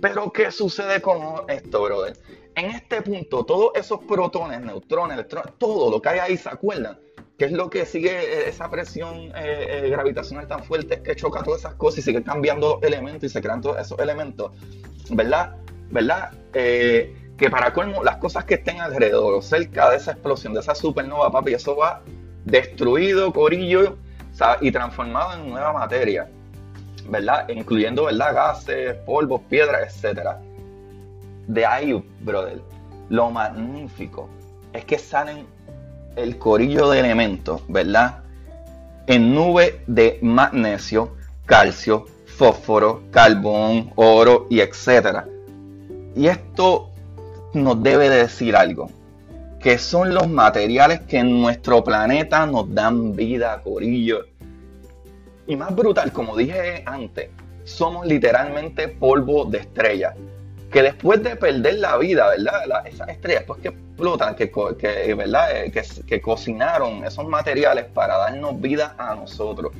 Pero, 0.00 0.32
¿qué 0.32 0.50
sucede 0.50 1.00
con 1.00 1.48
esto, 1.48 1.82
brother? 1.82 2.16
En 2.54 2.70
este 2.70 3.02
punto, 3.02 3.44
todos 3.44 3.72
esos 3.74 4.00
protones, 4.04 4.60
neutrones, 4.60 5.14
electrones, 5.14 5.54
todo 5.58 5.90
lo 5.90 6.00
que 6.00 6.08
hay 6.10 6.18
ahí, 6.20 6.36
¿se 6.36 6.48
acuerdan? 6.48 6.98
¿Qué 7.38 7.46
es 7.46 7.52
lo 7.52 7.68
que 7.68 7.84
sigue 7.84 8.48
esa 8.48 8.70
presión 8.70 9.32
eh, 9.34 9.66
eh, 9.84 9.88
gravitacional 9.90 10.46
tan 10.46 10.62
fuerte? 10.62 10.94
Es 10.94 11.00
que 11.00 11.16
choca 11.16 11.42
todas 11.42 11.60
esas 11.60 11.74
cosas 11.74 11.98
y 11.98 12.02
sigue 12.02 12.22
cambiando 12.22 12.78
elementos 12.82 13.24
y 13.24 13.28
se 13.28 13.42
crean 13.42 13.60
todos 13.60 13.80
esos 13.80 13.98
elementos, 13.98 14.52
¿verdad? 15.10 15.56
¿Verdad? 15.90 16.32
Eh, 16.52 17.32
que 17.36 17.50
para 17.50 17.72
colmo, 17.72 18.04
las 18.04 18.18
cosas 18.18 18.44
que 18.44 18.54
estén 18.54 18.80
alrededor 18.80 19.42
cerca 19.42 19.90
de 19.90 19.96
esa 19.96 20.12
explosión, 20.12 20.54
de 20.54 20.60
esa 20.60 20.76
supernova, 20.76 21.32
papi, 21.32 21.54
eso 21.54 21.76
va 21.76 22.02
destruido, 22.44 23.32
corillo, 23.32 23.96
y 24.60 24.72
transformado 24.72 25.34
en 25.34 25.50
nueva 25.50 25.72
materia, 25.72 26.28
¿verdad? 27.08 27.48
Incluyendo, 27.48 28.04
¿verdad? 28.04 28.34
Gases, 28.34 28.94
polvos, 29.06 29.42
piedras, 29.48 29.94
etcétera. 29.94 30.40
De 31.46 31.64
ahí, 31.64 31.92
brother, 32.20 32.60
lo 33.10 33.30
magnífico 33.30 34.28
es 34.72 34.84
que 34.84 34.98
salen 34.98 35.46
el 36.16 36.38
corillo 36.38 36.90
de 36.90 37.00
elementos, 37.00 37.62
¿verdad? 37.68 38.22
En 39.06 39.34
nube 39.34 39.80
de 39.86 40.18
magnesio, 40.22 41.16
calcio, 41.46 42.06
fósforo, 42.26 43.02
carbón, 43.10 43.92
oro 43.96 44.46
y 44.50 44.60
etcétera. 44.60 45.26
Y 46.16 46.26
esto 46.28 46.90
nos 47.52 47.82
debe 47.82 48.08
decir 48.08 48.56
algo, 48.56 48.90
que 49.60 49.78
son 49.78 50.14
los 50.14 50.28
materiales 50.28 51.00
que 51.00 51.18
en 51.18 51.40
nuestro 51.40 51.82
planeta 51.84 52.46
nos 52.46 52.72
dan 52.74 53.14
vida, 53.14 53.60
corillo. 53.62 54.26
Y 55.46 55.56
más 55.56 55.74
brutal, 55.74 56.12
como 56.12 56.36
dije 56.36 56.82
antes, 56.86 57.30
somos 57.64 58.06
literalmente 58.06 58.88
polvo 58.88 59.44
de 59.44 59.58
estrella 59.58 60.14
que 60.74 60.82
después 60.82 61.22
de 61.22 61.36
perder 61.36 61.78
la 61.78 61.96
vida, 61.98 62.26
¿verdad? 62.30 62.84
esas 62.84 63.08
estrellas, 63.08 63.44
pues 63.46 63.60
que 63.60 63.68
explotan, 63.68 64.34
que, 64.34 64.50
que, 64.50 65.14
¿verdad? 65.14 65.66
Eh, 65.66 65.72
que, 66.04 66.20
cocinaron 66.20 67.04
esos 67.04 67.24
materiales 67.28 67.84
para 67.94 68.16
darnos 68.16 68.60
vida 68.60 68.92
a 68.98 69.14
nosotros. 69.14 69.70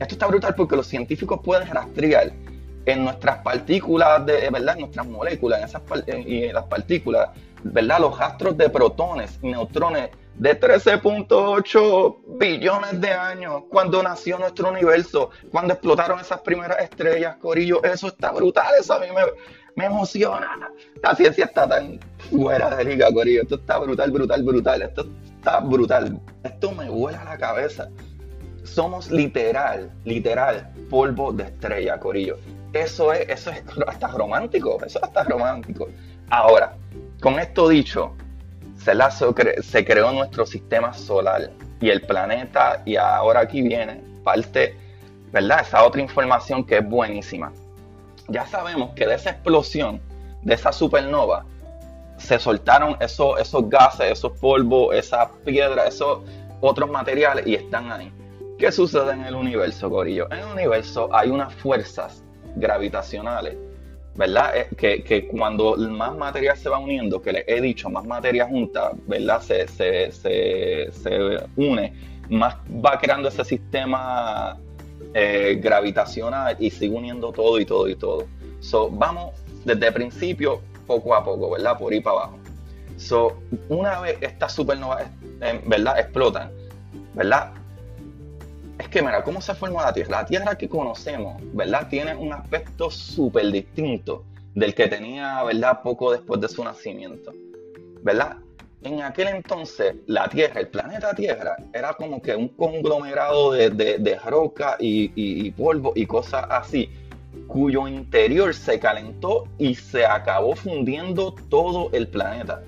Esto 0.00 0.14
está 0.14 0.26
brutal 0.26 0.56
porque 0.56 0.74
los 0.74 0.88
científicos 0.88 1.38
pueden 1.44 1.68
rastrear 1.68 2.32
en 2.84 3.04
nuestras 3.04 3.38
partículas, 3.44 4.26
de, 4.26 4.50
¿verdad? 4.50 4.74
En 4.74 4.80
nuestras 4.80 5.06
moléculas, 5.06 5.62
esas, 5.62 5.82
y 6.26 6.42
en 6.42 6.54
las 6.54 6.64
partículas, 6.64 7.28
¿verdad? 7.62 8.00
Los 8.00 8.20
astros 8.20 8.56
de 8.56 8.68
protones 8.68 9.38
y 9.42 9.52
neutrones 9.52 10.10
de 10.34 10.58
13.8 10.58 12.16
billones 12.38 13.00
de 13.00 13.12
años, 13.12 13.62
cuando 13.68 14.02
nació 14.02 14.38
nuestro 14.38 14.70
universo, 14.70 15.30
cuando 15.52 15.74
explotaron 15.74 16.18
esas 16.18 16.40
primeras 16.40 16.80
estrellas, 16.80 17.36
Corillo, 17.36 17.84
eso 17.84 18.08
está 18.08 18.32
brutal, 18.32 18.72
eso 18.80 18.94
a 18.94 18.98
mí 18.98 19.06
me, 19.14 19.22
me 19.76 19.86
emociona. 19.86 20.70
La 21.02 21.14
ciencia 21.14 21.44
está 21.44 21.68
tan 21.68 21.98
fuera 22.30 22.76
de 22.76 22.84
liga, 22.84 23.12
Corillo. 23.12 23.42
Esto 23.42 23.56
está 23.56 23.78
brutal, 23.78 24.10
brutal, 24.10 24.42
brutal. 24.42 24.82
Esto 24.82 25.06
está 25.36 25.60
brutal. 25.60 26.20
Esto 26.42 26.72
me 26.72 26.88
vuela 26.88 27.24
la 27.24 27.38
cabeza. 27.38 27.88
Somos 28.64 29.10
literal, 29.10 29.90
literal, 30.04 30.72
polvo 30.88 31.32
de 31.32 31.44
estrella, 31.44 31.98
Corillo. 31.98 32.36
Eso 32.72 33.12
es, 33.12 33.28
eso 33.28 33.50
es 33.50 33.62
hasta 33.86 34.08
romántico. 34.08 34.76
Eso 34.84 34.98
es 34.98 35.04
hasta 35.04 35.24
romántico. 35.24 35.88
Ahora, 36.28 36.76
con 37.20 37.38
esto 37.38 37.68
dicho, 37.68 38.14
se, 38.76 38.92
se 39.62 39.84
creó 39.84 40.12
nuestro 40.12 40.46
sistema 40.46 40.92
solar 40.92 41.50
y 41.80 41.88
el 41.88 42.02
planeta, 42.02 42.82
y 42.84 42.96
ahora 42.96 43.40
aquí 43.40 43.62
viene 43.62 44.02
parte, 44.22 44.76
¿verdad? 45.32 45.60
Esa 45.62 45.84
otra 45.84 46.02
información 46.02 46.64
que 46.64 46.78
es 46.78 46.86
buenísima 46.86 47.50
ya 48.30 48.46
sabemos 48.46 48.90
que 48.94 49.06
de 49.06 49.14
esa 49.14 49.30
explosión, 49.30 50.00
de 50.42 50.54
esa 50.54 50.72
supernova, 50.72 51.44
se 52.16 52.38
soltaron 52.38 52.96
esos, 53.00 53.40
esos 53.40 53.68
gases, 53.68 54.12
esos 54.12 54.32
polvos, 54.38 54.94
esas 54.94 55.28
piedras, 55.44 55.94
esos 55.94 56.20
otros 56.60 56.90
materiales 56.90 57.46
y 57.46 57.54
están 57.54 57.90
ahí. 57.90 58.12
¿Qué 58.58 58.70
sucede 58.70 59.12
en 59.12 59.24
el 59.24 59.34
universo, 59.34 59.88
Corillo? 59.88 60.26
En 60.30 60.40
el 60.40 60.52
universo 60.52 61.08
hay 61.12 61.30
unas 61.30 61.52
fuerzas 61.54 62.22
gravitacionales, 62.56 63.56
¿verdad? 64.14 64.54
Eh, 64.54 65.02
que, 65.02 65.26
cuando 65.28 65.76
más 65.76 66.14
materia 66.14 66.54
se 66.54 66.68
va 66.68 66.78
uniendo, 66.78 67.22
que 67.22 67.32
les 67.32 67.44
he 67.48 67.60
dicho, 67.60 67.88
más 67.88 68.04
materia 68.04 68.46
junta, 68.46 68.90
¿verdad? 69.06 69.40
Se, 69.40 69.66
se, 69.66 70.12
se, 70.12 70.90
se 70.92 71.38
une, 71.56 71.94
más 72.28 72.56
va 72.84 72.98
creando 72.98 73.28
ese 73.28 73.44
sistema 73.44 74.58
eh, 75.14 75.58
gravitacional 75.62 76.56
y 76.58 76.70
sigue 76.70 76.96
uniendo 76.96 77.32
todo 77.32 77.58
y 77.58 77.64
todo 77.64 77.88
y 77.88 77.96
todo. 77.96 78.26
So, 78.60 78.90
vamos 78.90 79.34
desde 79.64 79.92
principio, 79.92 80.60
poco 80.86 81.14
a 81.14 81.24
poco, 81.24 81.50
¿verdad? 81.50 81.78
Por 81.78 81.92
ir 81.92 82.02
para 82.02 82.18
abajo. 82.18 82.38
So, 82.96 83.38
una 83.68 84.00
vez 84.00 84.18
estas 84.20 84.52
supernovas, 84.52 85.04
eh, 85.40 85.60
¿verdad? 85.66 85.98
Explotan, 85.98 86.50
¿verdad? 87.14 87.52
Es 88.78 88.88
que, 88.88 89.02
mira, 89.02 89.22
¿cómo 89.22 89.40
se 89.40 89.54
forma 89.54 89.82
la 89.82 89.92
Tierra? 89.92 90.22
La 90.22 90.26
Tierra 90.26 90.56
que 90.56 90.68
conocemos, 90.68 91.40
¿verdad? 91.52 91.88
Tiene 91.88 92.14
un 92.14 92.32
aspecto 92.32 92.90
súper 92.90 93.50
distinto 93.50 94.24
del 94.54 94.74
que 94.74 94.86
tenía, 94.88 95.42
¿verdad? 95.42 95.80
Poco 95.82 96.12
después 96.12 96.40
de 96.40 96.48
su 96.48 96.64
nacimiento, 96.64 97.32
¿verdad? 98.02 98.36
En 98.82 99.02
aquel 99.02 99.28
entonces 99.28 99.96
la 100.06 100.28
Tierra, 100.28 100.60
el 100.60 100.68
planeta 100.68 101.14
Tierra, 101.14 101.56
era 101.72 101.92
como 101.94 102.22
que 102.22 102.34
un 102.34 102.48
conglomerado 102.48 103.52
de, 103.52 103.70
de, 103.70 104.18
roca 104.18 104.76
y, 104.78 105.50
polvo 105.52 105.92
y 105.94 106.06
cosas 106.06 106.46
así, 106.48 106.90
cuyo 107.46 107.86
interior 107.88 108.54
se 108.54 108.78
calentó 108.80 109.46
y 109.58 109.74
se 109.74 110.06
acabó 110.06 110.56
fundiendo 110.56 111.34
todo 111.48 111.90
el 111.92 112.08
planeta. 112.08 112.62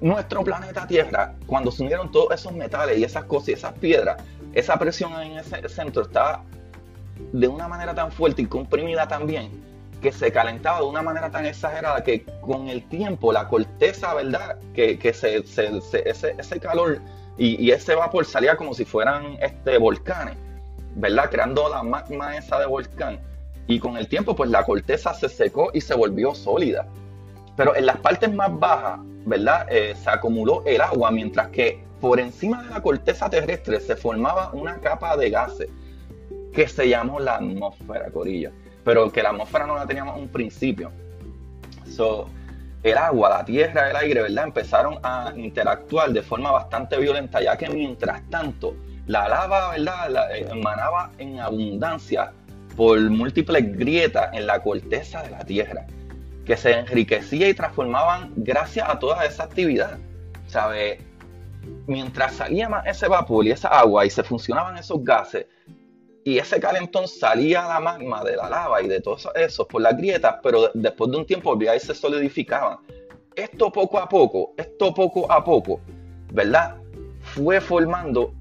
Nuestro 0.00 0.44
planeta 0.44 0.86
Tierra, 0.86 1.34
cuando 1.46 1.72
se 1.72 1.82
unieron 1.82 2.12
todos 2.12 2.32
esos 2.34 2.52
metales 2.52 2.98
y 2.98 3.04
esas 3.04 3.24
cosas 3.24 3.48
y 3.48 3.52
esas 3.52 3.72
piedras, 3.74 4.22
esa 4.52 4.78
presión 4.78 5.12
en 5.20 5.38
ese 5.38 5.68
centro 5.68 6.02
estaba 6.02 6.44
de 7.32 7.48
una 7.48 7.66
manera 7.66 7.94
tan 7.94 8.12
fuerte 8.12 8.42
y 8.42 8.46
comprimida 8.46 9.08
también 9.08 9.50
que 10.06 10.12
se 10.12 10.30
calentaba 10.30 10.78
de 10.78 10.84
una 10.84 11.02
manera 11.02 11.30
tan 11.30 11.46
exagerada 11.46 12.04
que 12.04 12.24
con 12.40 12.68
el 12.68 12.88
tiempo 12.88 13.32
la 13.32 13.48
corteza, 13.48 14.14
¿verdad? 14.14 14.56
Que, 14.72 15.00
que 15.00 15.12
se, 15.12 15.38
ese, 15.38 16.60
calor 16.60 17.00
y, 17.36 17.72
ese 17.72 17.96
vapor 17.96 18.24
salía 18.24 18.56
como 18.56 18.72
si 18.72 18.84
fueran 18.84 19.36
este, 19.40 19.78
volcanes, 19.78 20.36
¿verdad? 20.94 21.28
Creando 21.28 21.68
la 21.68 21.82
magma 21.82 22.36
esa 22.36 22.60
de 22.60 22.66
volcán. 22.66 23.18
Y 23.66 23.80
con 23.80 23.96
el 23.96 24.06
tiempo, 24.06 24.36
pues 24.36 24.48
la 24.48 24.62
corteza 24.64 25.12
se 25.12 25.28
secó 25.28 25.70
y 25.74 25.80
se 25.80 25.96
volvió 25.96 26.36
sólida. 26.36 26.86
Pero 27.56 27.74
en 27.74 27.86
las 27.86 27.96
partes 27.96 28.32
más 28.32 28.56
bajas, 28.60 29.00
¿verdad? 29.24 29.66
Eh, 29.68 29.96
se 30.00 30.08
acumuló 30.08 30.62
el 30.66 30.82
agua, 30.82 31.10
mientras 31.10 31.48
que 31.48 31.82
por 32.00 32.20
encima 32.20 32.62
de 32.62 32.70
la 32.70 32.80
corteza 32.80 33.28
terrestre 33.28 33.80
se 33.80 33.96
formaba 33.96 34.52
una 34.52 34.78
capa 34.78 35.16
de 35.16 35.30
gases 35.30 35.68
que 36.54 36.68
se 36.68 36.88
llamó 36.88 37.18
la 37.18 37.38
atmósfera, 37.38 38.08
Corillo 38.12 38.52
pero 38.86 39.10
que 39.10 39.20
la 39.20 39.30
atmósfera 39.30 39.66
no 39.66 39.74
la 39.74 39.84
teníamos 39.84 40.16
un 40.16 40.28
principio. 40.28 40.92
So, 41.90 42.30
el 42.84 42.96
agua, 42.96 43.30
la 43.30 43.44
tierra, 43.44 43.90
el 43.90 43.96
aire, 43.96 44.22
¿verdad? 44.22 44.44
Empezaron 44.44 45.00
a 45.02 45.32
interactuar 45.34 46.10
de 46.10 46.22
forma 46.22 46.52
bastante 46.52 46.96
violenta, 46.96 47.42
ya 47.42 47.56
que 47.56 47.68
mientras 47.68 48.22
tanto 48.30 48.76
la 49.08 49.28
lava, 49.28 49.72
¿verdad? 49.72 50.08
La, 50.08 50.36
eh, 50.36 50.46
emanaba 50.52 51.10
en 51.18 51.40
abundancia 51.40 52.32
por 52.76 53.00
múltiples 53.10 53.76
grietas 53.76 54.32
en 54.32 54.46
la 54.46 54.62
corteza 54.62 55.20
de 55.24 55.30
la 55.30 55.44
tierra, 55.44 55.84
que 56.44 56.56
se 56.56 56.78
enriquecía 56.78 57.48
y 57.48 57.54
transformaban 57.54 58.34
gracias 58.36 58.88
a 58.88 59.00
toda 59.00 59.24
esa 59.24 59.42
actividad. 59.42 59.98
¿Sabe? 60.46 61.00
Mientras 61.88 62.34
salía 62.34 62.68
más 62.68 62.86
ese 62.86 63.08
vapor 63.08 63.46
y 63.46 63.50
esa 63.50 63.66
agua 63.66 64.06
y 64.06 64.10
se 64.10 64.22
funcionaban 64.22 64.78
esos 64.78 65.02
gases, 65.02 65.46
y 66.26 66.38
ese 66.38 66.58
calentón 66.58 67.06
salía 67.06 67.62
la 67.68 67.78
magma 67.78 68.24
de 68.24 68.34
la 68.34 68.50
lava 68.50 68.82
y 68.82 68.88
de 68.88 69.00
todo 69.00 69.16
eso 69.36 69.64
por 69.68 69.80
las 69.80 69.96
grietas, 69.96 70.34
pero 70.42 70.72
después 70.74 71.08
de 71.12 71.18
un 71.18 71.24
tiempo 71.24 71.50
volvía 71.50 71.76
y 71.76 71.78
se 71.78 71.94
solidificaba. 71.94 72.80
Esto 73.36 73.70
poco 73.70 73.96
a 74.00 74.08
poco, 74.08 74.52
esto 74.56 74.92
poco 74.92 75.30
a 75.30 75.44
poco, 75.44 75.80
¿verdad? 76.32 76.78
Fue 77.20 77.60
formando 77.60 78.34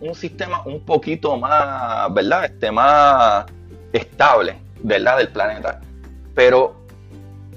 un 0.00 0.14
sistema 0.14 0.62
un 0.64 0.80
poquito 0.86 1.36
más, 1.36 2.14
¿verdad? 2.14 2.46
Este, 2.46 2.72
más 2.72 3.44
estable, 3.92 4.56
¿verdad? 4.82 5.18
Del 5.18 5.28
planeta. 5.28 5.82
Pero 6.34 6.76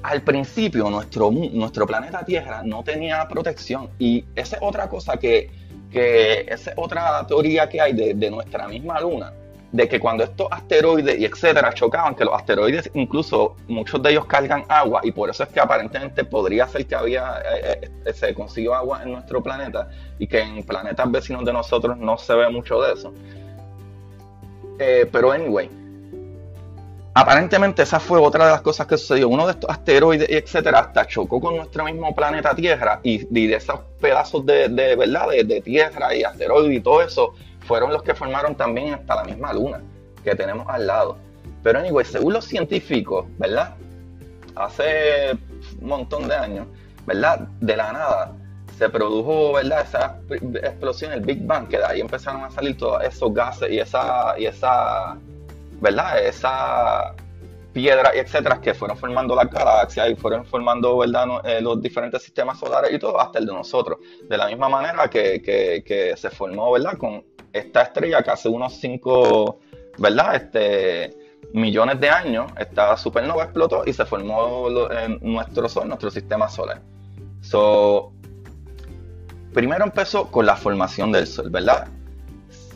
al 0.04 0.22
principio 0.22 0.90
nuestro, 0.90 1.32
nuestro 1.32 1.88
planeta 1.88 2.26
Tierra 2.26 2.62
no 2.66 2.84
tenía 2.84 3.26
protección 3.26 3.90
y 3.98 4.26
esa 4.36 4.58
es 4.58 4.62
otra 4.62 4.90
cosa 4.90 5.16
que, 5.16 5.50
que 5.90 6.42
esa 6.42 6.72
es 6.72 6.78
otra 6.78 7.26
teoría 7.26 7.70
que 7.70 7.80
hay 7.80 7.94
de, 7.94 8.16
de, 8.16 8.30
nuestra 8.30 8.68
misma 8.68 9.00
luna, 9.00 9.32
de 9.72 9.88
que 9.88 10.00
cuando 10.00 10.24
estos 10.24 10.48
asteroides 10.52 11.18
y 11.20 11.26
etcétera 11.26 11.74
chocaban, 11.74 12.16
que 12.16 12.26
los 12.26 12.34
asteroides 12.34 12.90
incluso 12.94 13.56
muchos 13.68 14.02
de 14.04 14.12
ellos 14.12 14.26
cargan 14.26 14.66
agua 14.68 15.02
y 15.04 15.12
por 15.12 15.30
eso 15.30 15.44
es 15.44 15.50
que 15.50 15.60
aparentemente 15.60 16.26
podría 16.26 16.68
ser 16.68 16.86
que 16.86 16.96
había, 16.96 17.42
eh, 17.42 17.90
eh, 18.06 18.14
se 18.14 18.34
consiguió 18.34 18.76
agua 18.76 19.02
en 19.04 19.14
nuestro 19.14 19.42
planeta 19.42 19.90
y 20.20 20.28
que 20.28 20.42
en 20.42 20.64
planetas 20.64 21.10
vecinos 21.10 21.46
de 21.46 21.54
nosotros 21.54 21.98
no 21.98 22.18
se 22.18 22.34
ve 22.34 22.50
mucho 22.50 22.82
de 22.82 22.94
eso. 22.94 23.14
Eh, 24.80 25.08
pero 25.12 25.32
anyway, 25.32 25.70
aparentemente 27.14 27.84
esa 27.84 28.00
fue 28.00 28.20
otra 28.20 28.46
de 28.46 28.52
las 28.52 28.62
cosas 28.62 28.88
que 28.88 28.98
sucedió. 28.98 29.30
Uno 29.30 29.46
de 29.46 29.54
estos 29.54 29.70
asteroides 29.70 30.30
etcétera 30.30 30.80
hasta 30.80 31.06
chocó 31.08 31.40
con 31.40 31.56
nuestro 31.56 31.84
mismo 31.86 32.16
planeta 32.16 32.56
Tierra 32.56 33.00
y, 33.04 33.26
de 33.26 33.56
esos 33.56 33.80
pedazos 34.00 34.46
de, 34.46 34.68
verdad 34.96 35.28
de, 35.30 35.62
tierra 35.62 36.16
y 36.16 36.24
asteroides 36.24 36.78
y 36.78 36.82
todo 36.82 37.02
eso 37.02 37.34
fueron 37.62 37.92
los 37.94 38.04
que 38.04 38.16
formaron 38.16 38.56
también 38.56 38.94
hasta 38.94 39.16
la 39.16 39.24
misma 39.24 39.54
luna 39.54 39.82
que 40.24 40.36
tenemos 40.36 40.68
al 40.70 40.88
lado. 40.88 41.18
Pero 41.64 41.80
anyway, 41.80 42.06
según 42.06 42.34
los 42.34 42.46
científicos, 42.46 43.26
¿verdad? 43.38 43.76
Hace 44.56 45.32
un 45.80 45.88
montón 45.88 46.28
de 46.28 46.36
años, 46.36 46.68
¿verdad? 47.06 47.40
De 47.60 47.76
la 47.76 47.92
nada 47.92 48.34
se 48.78 48.90
produjo, 48.90 49.54
¿verdad? 49.54 49.82
Esa 49.82 50.20
explosión, 50.64 51.14
el 51.14 51.22
Big 51.22 51.46
Bang, 51.46 51.68
que 51.68 51.78
de 51.78 51.86
ahí 51.86 52.02
empezaron 52.02 52.44
a 52.44 52.50
salir 52.50 52.78
todos 52.78 53.04
esos 53.04 53.34
gases 53.34 53.72
y 53.72 53.80
esa, 53.80 54.34
y 54.40 54.46
esa 54.46 55.18
¿verdad? 55.82 56.24
Esa 56.24 57.16
piedra 57.74 58.12
y 58.16 58.20
etcétera 58.20 58.60
que 58.62 58.74
fueron 58.74 58.98
formando 58.98 59.36
la 59.36 59.46
galaxia 59.46 60.10
y 60.10 60.16
fueron 60.16 60.46
formando 60.46 60.98
¿verdad? 60.98 61.26
Eh, 61.46 61.62
los 61.62 61.82
diferentes 61.82 62.22
sistemas 62.22 62.60
solares 62.60 62.94
y 62.94 63.00
todo 63.00 63.20
hasta 63.20 63.40
el 63.40 63.46
de 63.46 63.54
nosotros. 63.54 64.00
De 64.24 64.38
la 64.38 64.48
misma 64.48 64.70
manera 64.70 65.10
que, 65.10 65.42
que, 65.42 66.14
se 66.16 66.30
formó 66.30 66.72
¿verdad? 66.72 66.98
con 66.98 67.24
esta 67.52 67.82
estrella 67.84 68.22
que 68.22 68.32
hace 68.32 68.50
unos 68.50 68.74
5 68.76 69.60
¿verdad? 69.98 70.36
Este, 70.36 71.18
millones 71.54 72.00
de 72.00 72.10
años, 72.10 72.52
esta 72.58 72.96
supernova 72.98 73.44
explotó 73.44 73.84
y 73.86 73.94
se 73.94 74.06
formó 74.06 74.68
nuestro 75.22 75.68
Sol, 75.68 75.88
nuestro 75.88 76.12
sistema 76.12 76.48
solar. 76.48 76.82
So, 77.42 78.14
primero 79.54 79.84
empezó 79.84 80.28
con 80.28 80.46
la 80.46 80.56
formación 80.56 81.12
del 81.12 81.28
Sol, 81.28 81.50
¿verdad? 81.50 81.88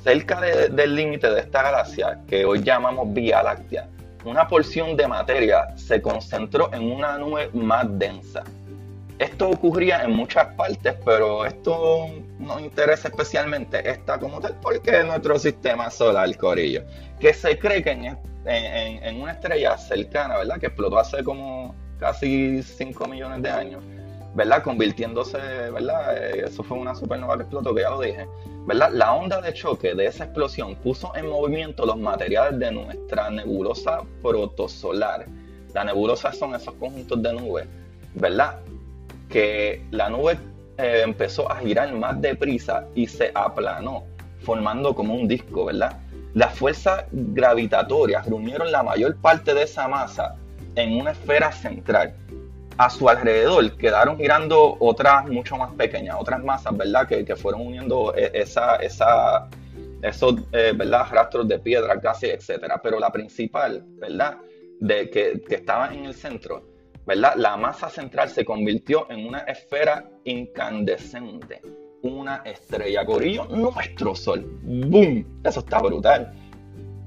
Cerca 0.05 0.39
del 0.39 0.95
límite 0.95 1.27
de 1.31 1.39
esta 1.39 1.63
galaxia, 1.63 2.21
que 2.27 2.45
hoy 2.45 2.61
llamamos 2.61 3.11
Vía 3.11 3.41
Láctea, 3.41 3.89
una 4.23 4.47
porción 4.47 4.95
de 4.95 5.07
materia 5.07 5.75
se 5.75 5.99
concentró 5.99 6.71
en 6.71 6.91
una 6.91 7.17
nube 7.17 7.49
más 7.53 7.87
densa. 7.97 8.43
Esto 9.17 9.49
ocurría 9.49 10.03
en 10.03 10.11
muchas 10.11 10.53
partes, 10.53 10.93
pero 11.03 11.43
esto 11.43 12.07
nos 12.37 12.61
interesa 12.61 13.07
especialmente 13.07 13.89
esta 13.89 14.19
como 14.19 14.39
tal, 14.39 14.55
porque 14.61 14.99
es 14.99 15.05
nuestro 15.05 15.39
sistema 15.39 15.89
solar, 15.89 16.37
Corillo, 16.37 16.83
que 17.19 17.33
se 17.33 17.57
cree 17.57 17.81
que 17.81 17.89
en, 17.89 18.15
en 18.45 19.21
una 19.21 19.31
estrella 19.31 19.75
cercana, 19.75 20.37
¿verdad? 20.37 20.59
Que 20.59 20.67
explotó 20.67 20.99
hace 20.99 21.23
como 21.23 21.73
casi 21.99 22.61
5 22.61 23.07
millones 23.07 23.41
de 23.41 23.49
años, 23.49 23.83
¿verdad? 24.35 24.61
Convirtiéndose, 24.63 25.37
¿verdad? 25.37 26.17
Eh, 26.17 26.43
eso 26.45 26.61
fue 26.61 26.77
una 26.77 26.93
supernova 26.93 27.37
que 27.37 27.43
explotó, 27.43 27.73
que 27.73 27.81
ya 27.81 27.89
lo 27.89 28.01
dije, 28.01 28.27
¿verdad? 28.67 28.91
La 28.91 29.13
onda 29.13 29.39
de 29.39 29.53
choque 29.53 29.95
de 29.95 30.07
esa 30.07 30.25
explosión 30.25 30.75
puso 30.75 31.15
en 31.15 31.29
movimiento 31.29 31.85
los 31.85 31.97
materiales 31.97 32.59
de 32.59 32.71
nuestra 32.71 33.29
nebulosa 33.29 34.01
protosolar. 34.21 35.25
La 35.73 35.85
nebulosa 35.85 36.33
son 36.33 36.53
esos 36.53 36.73
conjuntos 36.75 37.23
de 37.23 37.33
nubes, 37.33 37.67
¿verdad? 38.13 38.59
Que 39.29 39.81
la 39.91 40.09
nube 40.09 40.37
eh, 40.77 41.01
empezó 41.05 41.49
a 41.49 41.55
girar 41.55 41.93
más 41.93 42.19
deprisa 42.19 42.85
y 42.93 43.07
se 43.07 43.31
aplanó, 43.33 44.03
formando 44.41 44.93
como 44.93 45.15
un 45.15 45.29
disco, 45.29 45.65
¿verdad? 45.65 45.97
Las 46.33 46.53
fuerzas 46.59 47.05
gravitatorias 47.11 48.25
reunieron 48.25 48.69
la 48.69 48.83
mayor 48.83 49.15
parte 49.15 49.53
de 49.53 49.63
esa 49.63 49.87
masa 49.87 50.35
en 50.75 50.99
una 50.99 51.11
esfera 51.11 51.53
central 51.53 52.13
a 52.77 52.89
su 52.89 53.07
alrededor 53.07 53.77
quedaron 53.77 54.17
girando 54.17 54.75
otras 54.79 55.25
mucho 55.27 55.55
más 55.57 55.73
pequeñas, 55.73 56.17
otras 56.19 56.43
masas, 56.43 56.75
¿verdad? 56.75 57.07
Que, 57.07 57.23
que 57.23 57.35
fueron 57.35 57.61
uniendo 57.61 58.13
e, 58.15 58.31
esa, 58.33 58.75
esa, 58.77 59.49
esos, 60.01 60.35
eh, 60.51 60.73
¿verdad? 60.75 61.07
Rastros 61.09 61.47
de 61.47 61.59
piedra, 61.59 61.95
gases, 61.95 62.33
etcétera. 62.33 62.81
Pero 62.81 62.99
la 62.99 63.11
principal, 63.11 63.83
¿verdad? 63.87 64.37
De 64.79 65.09
que, 65.09 65.41
que 65.47 65.55
estaba 65.55 65.93
en 65.93 66.05
el 66.05 66.13
centro, 66.13 66.63
¿verdad? 67.05 67.33
La 67.37 67.55
masa 67.55 67.89
central 67.89 68.29
se 68.29 68.43
convirtió 68.43 69.09
en 69.09 69.25
una 69.25 69.39
esfera 69.39 70.09
incandescente, 70.25 71.61
una 72.01 72.41
estrella. 72.45 73.05
Corillo, 73.05 73.45
nuestro 73.45 74.15
sol. 74.15 74.45
¡Boom! 74.63 75.41
Eso 75.43 75.61
está 75.61 75.79
brutal. 75.79 76.33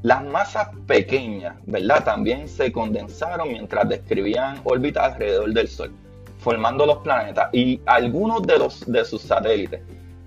Las 0.03 0.25
masas 0.25 0.69
pequeñas, 0.87 1.57
¿verdad? 1.67 2.05
También 2.05 2.49
se 2.49 2.71
condensaron 2.71 3.49
mientras 3.49 3.89
describían 3.89 4.61
órbitas 4.63 5.13
alrededor 5.13 5.53
del 5.53 5.67
Sol, 5.67 5.93
formando 6.39 6.87
los 6.87 6.99
planetas 6.99 7.49
y 7.53 7.81
algunos 7.85 8.43
de, 8.43 8.59
los, 8.59 8.87
de 8.87 9.05
sus 9.05 9.23
satélites. 9.23 9.81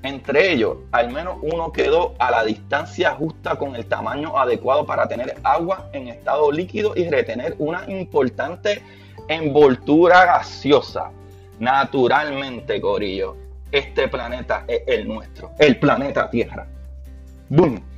Entre 0.04 0.52
ellos, 0.52 0.78
al 0.92 1.12
menos 1.12 1.38
uno 1.42 1.72
quedó 1.72 2.16
a 2.20 2.32
la 2.32 2.44
distancia 2.44 3.12
justa 3.12 3.56
con 3.56 3.76
el 3.76 3.86
tamaño 3.86 4.38
adecuado 4.38 4.86
para 4.86 5.08
tener 5.08 5.36
agua 5.44 5.90
en 5.94 6.08
estado 6.08 6.52
líquido 6.52 6.94
y 6.96 7.08
retener 7.08 7.56
una 7.60 7.90
importante 7.90 8.82
envoltura 9.28 10.26
gaseosa. 10.26 11.12
Naturalmente, 11.60 12.82
Corillo, 12.82 13.38
este 13.72 14.08
planeta 14.10 14.66
es 14.68 14.82
el 14.88 15.08
nuestro, 15.08 15.52
el 15.60 15.78
planeta 15.78 16.30
Tierra. 16.30 16.68
¡Boom! 17.48 17.91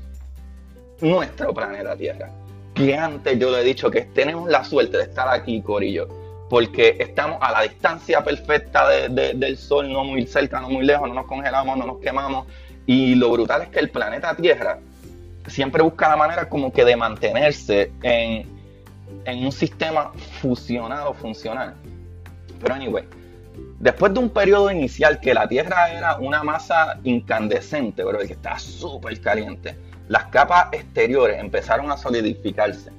Nuestro 1.04 1.54
planeta 1.54 1.96
Tierra. 1.96 2.32
Que 2.74 2.96
antes 2.96 3.38
yo 3.38 3.52
le 3.52 3.60
he 3.60 3.64
dicho 3.64 3.92
que 3.92 4.02
tenemos 4.02 4.50
la 4.50 4.64
suerte 4.64 4.98
de 4.98 5.04
estar 5.04 5.28
aquí, 5.28 5.62
Corillo, 5.62 6.08
porque 6.50 6.98
estamos 7.00 7.38
a 7.42 7.52
la 7.52 7.62
distancia 7.62 8.24
perfecta 8.24 8.88
del 8.90 9.58
Sol, 9.58 9.92
no 9.92 10.04
muy 10.04 10.26
cerca, 10.26 10.60
no 10.60 10.70
muy 10.70 10.86
lejos, 10.86 11.08
no 11.08 11.14
nos 11.14 11.26
congelamos, 11.26 11.78
no 11.78 11.86
nos 11.86 12.00
quemamos. 12.00 12.48
Y 12.86 13.16
lo 13.16 13.32
brutal 13.32 13.64
es 13.64 13.70
que 13.70 13.80
el 13.80 13.90
planeta 13.90 14.36
Tierra 14.36 14.80
siempre 15.48 15.84
busca 15.84 16.10
la 16.10 16.16
manera 16.16 16.50
como 16.50 16.72
que 16.72 16.84
de 16.84 16.96
mantenerse 16.96 17.92
en, 18.02 18.48
un 19.28 19.52
sistema 19.52 20.12
fusionado, 20.42 21.14
funcional. 21.14 21.76
Pero 22.60 22.74
anyway, 22.74 23.04
después 23.80 24.14
de 24.14 24.20
un 24.20 24.30
periodo 24.30 24.72
inicial 24.72 25.20
que 25.20 25.34
la 25.34 25.48
Tierra 25.48 25.92
era 25.92 26.18
una 26.18 26.44
masa 26.44 27.00
incandescente, 27.04 28.04
pero 28.04 28.20
que 28.20 28.34
está 28.34 28.58
súper 28.58 29.20
caliente, 29.22 29.78
las 30.08 30.26
capas 30.26 30.68
exteriores 30.72 31.40
empezaron 31.40 31.92
a 31.92 31.98
solidificarse, 31.98 32.92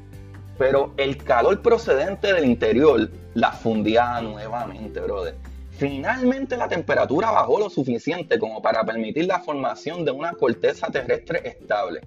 pero 0.58 0.94
el 0.96 1.16
calor 1.18 1.60
procedente 1.60 2.32
del 2.32 2.44
interior 2.44 3.10
la 3.34 3.52
fundía 3.52 4.20
nuevamente, 4.20 5.00
brother. 5.00 5.34
Finalmente 5.72 6.56
la 6.56 6.68
temperatura 6.68 7.30
bajó 7.32 7.58
lo 7.58 7.68
suficiente 7.68 8.38
como 8.38 8.62
para 8.62 8.84
permitir 8.84 9.26
la 9.26 9.40
formación 9.40 10.04
de 10.04 10.12
una 10.12 10.32
corteza 10.32 10.86
terrestre 10.88 11.46
estable, 11.48 12.00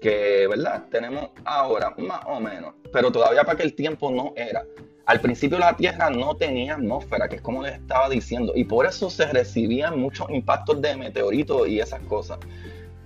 que, 0.00 0.46
¿verdad? 0.46 0.84
Tenemos 0.90 1.30
ahora, 1.44 1.94
más 1.96 2.20
o 2.26 2.38
menos, 2.38 2.74
pero 2.92 3.10
todavía 3.10 3.44
para 3.44 3.56
que 3.56 3.64
el 3.64 3.74
tiempo 3.74 4.10
no 4.10 4.34
era. 4.36 4.64
Al 5.06 5.20
principio 5.20 5.58
la 5.58 5.76
Tierra 5.76 6.10
no 6.10 6.36
tenía 6.36 6.74
atmósfera, 6.74 7.28
que 7.28 7.36
es 7.36 7.42
como 7.42 7.62
les 7.62 7.74
estaba 7.74 8.08
diciendo, 8.08 8.52
y 8.54 8.64
por 8.64 8.86
eso 8.86 9.08
se 9.08 9.24
recibían 9.26 9.98
muchos 9.98 10.28
impactos 10.30 10.82
de 10.82 10.96
meteoritos 10.96 11.68
y 11.68 11.80
esas 11.80 12.00
cosas. 12.00 12.38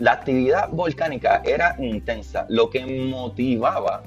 La 0.00 0.12
actividad 0.12 0.70
volcánica 0.70 1.42
era 1.44 1.76
intensa, 1.78 2.46
lo 2.48 2.70
que 2.70 2.86
motivaba 2.86 4.02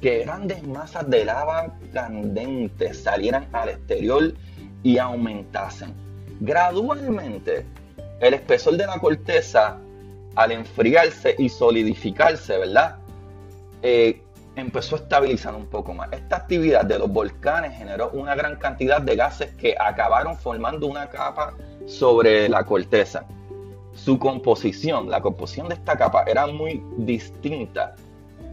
que 0.00 0.20
grandes 0.20 0.62
masas 0.62 1.10
de 1.10 1.24
lava 1.24 1.74
candente 1.92 2.94
salieran 2.94 3.48
al 3.52 3.70
exterior 3.70 4.34
y 4.84 4.98
aumentasen. 4.98 5.94
Gradualmente, 6.38 7.66
el 8.20 8.34
espesor 8.34 8.76
de 8.76 8.86
la 8.86 9.00
corteza, 9.00 9.78
al 10.36 10.52
enfriarse 10.52 11.34
y 11.36 11.48
solidificarse, 11.48 12.58
¿verdad? 12.58 12.98
Eh, 13.82 14.22
empezó 14.54 14.94
a 14.94 14.98
estabilizar 15.00 15.56
un 15.56 15.66
poco 15.66 15.92
más. 15.92 16.08
Esta 16.12 16.36
actividad 16.36 16.84
de 16.84 17.00
los 17.00 17.10
volcanes 17.10 17.76
generó 17.76 18.10
una 18.10 18.36
gran 18.36 18.54
cantidad 18.60 19.02
de 19.02 19.16
gases 19.16 19.52
que 19.56 19.74
acabaron 19.76 20.36
formando 20.36 20.86
una 20.86 21.08
capa 21.08 21.54
sobre 21.86 22.48
la 22.48 22.62
corteza 22.62 23.26
su 23.94 24.18
composición, 24.18 25.10
la 25.10 25.20
composición 25.20 25.68
de 25.68 25.74
esta 25.74 25.96
capa 25.96 26.24
era 26.26 26.46
muy 26.46 26.82
distinta 26.96 27.94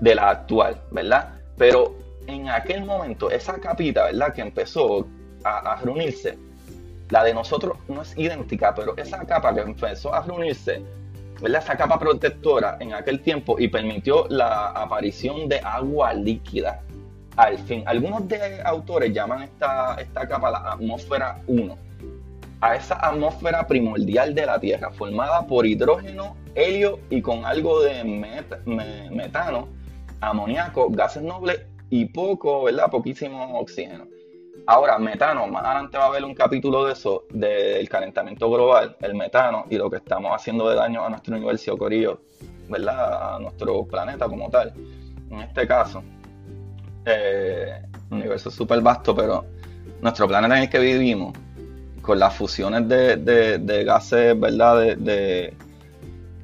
de 0.01 0.15
la 0.15 0.29
actual, 0.29 0.81
¿verdad? 0.91 1.35
Pero 1.57 1.95
en 2.27 2.49
aquel 2.49 2.85
momento, 2.85 3.31
esa 3.31 3.59
capita, 3.59 4.05
¿verdad? 4.05 4.33
Que 4.33 4.41
empezó 4.41 5.07
a, 5.43 5.77
reunirse, 5.81 6.37
la 7.09 7.23
de 7.23 7.33
nosotros 7.33 7.77
no 7.87 8.01
es 8.01 8.17
idéntica, 8.17 8.75
pero 8.75 8.95
esa 8.97 9.25
capa 9.25 9.53
que 9.53 9.61
empezó 9.61 10.13
a 10.13 10.21
reunirse, 10.21 10.83
¿verdad? 11.41 11.63
Esa 11.63 11.77
capa 11.77 11.97
protectora 11.97 12.77
en 12.79 12.93
aquel 12.93 13.21
tiempo 13.21 13.55
y 13.59 13.67
permitió 13.67 14.27
la 14.29 14.67
aparición 14.67 15.47
de 15.47 15.59
agua 15.59 16.13
líquida. 16.13 16.81
Al 17.37 17.57
fin, 17.57 17.83
algunos 17.85 18.27
de 18.27 18.61
autores 18.63 19.13
llaman 19.13 19.43
esta, 19.43 19.95
esta 19.95 20.27
capa 20.27 20.51
la 20.51 20.73
atmósfera 20.73 21.39
1 21.47 21.88
a 22.61 22.75
esa 22.75 22.95
atmósfera 22.95 23.65
primordial 23.65 24.35
de 24.35 24.45
la 24.45 24.59
Tierra, 24.59 24.91
formada 24.91 25.45
por 25.47 25.65
hidrógeno, 25.65 26.35
helio 26.55 26.99
y 27.09 27.21
con 27.21 27.45
algo 27.45 27.81
de 27.81 28.03
metano, 29.11 29.69
amoníaco, 30.19 30.89
gases 30.89 31.23
nobles 31.23 31.61
y 31.89 32.05
poco, 32.05 32.63
¿verdad? 32.63 32.89
Poquísimo 32.89 33.59
oxígeno. 33.59 34.07
Ahora, 34.67 34.99
metano, 34.99 35.47
más 35.47 35.63
adelante 35.63 35.97
va 35.97 36.05
a 36.05 36.07
haber 36.07 36.23
un 36.23 36.35
capítulo 36.35 36.85
de 36.85 36.93
eso, 36.93 37.23
del 37.31 37.87
calentamiento 37.89 38.49
global, 38.51 38.95
el 39.01 39.15
metano 39.15 39.65
y 39.69 39.77
lo 39.77 39.89
que 39.89 39.97
estamos 39.97 40.31
haciendo 40.35 40.69
de 40.69 40.75
daño 40.75 41.03
a 41.03 41.09
nuestro 41.09 41.35
universo 41.35 41.77
corillo, 41.77 42.21
¿verdad? 42.67 43.35
A 43.35 43.39
nuestro 43.39 43.85
planeta 43.85 44.27
como 44.27 44.49
tal. 44.49 44.73
En 45.31 45.39
este 45.39 45.65
caso, 45.65 46.03
eh, 47.05 47.81
universo 48.11 48.51
súper 48.51 48.81
vasto, 48.81 49.15
pero 49.15 49.45
nuestro 50.01 50.27
planeta 50.27 50.57
en 50.57 50.63
el 50.63 50.69
que 50.69 50.79
vivimos 50.79 51.33
con 52.09 52.17
las 52.17 52.35
fusiones 52.35 52.89
de, 52.89 53.83
gases, 53.85 54.39
¿verdad? 54.39 54.97
De, 54.97 55.53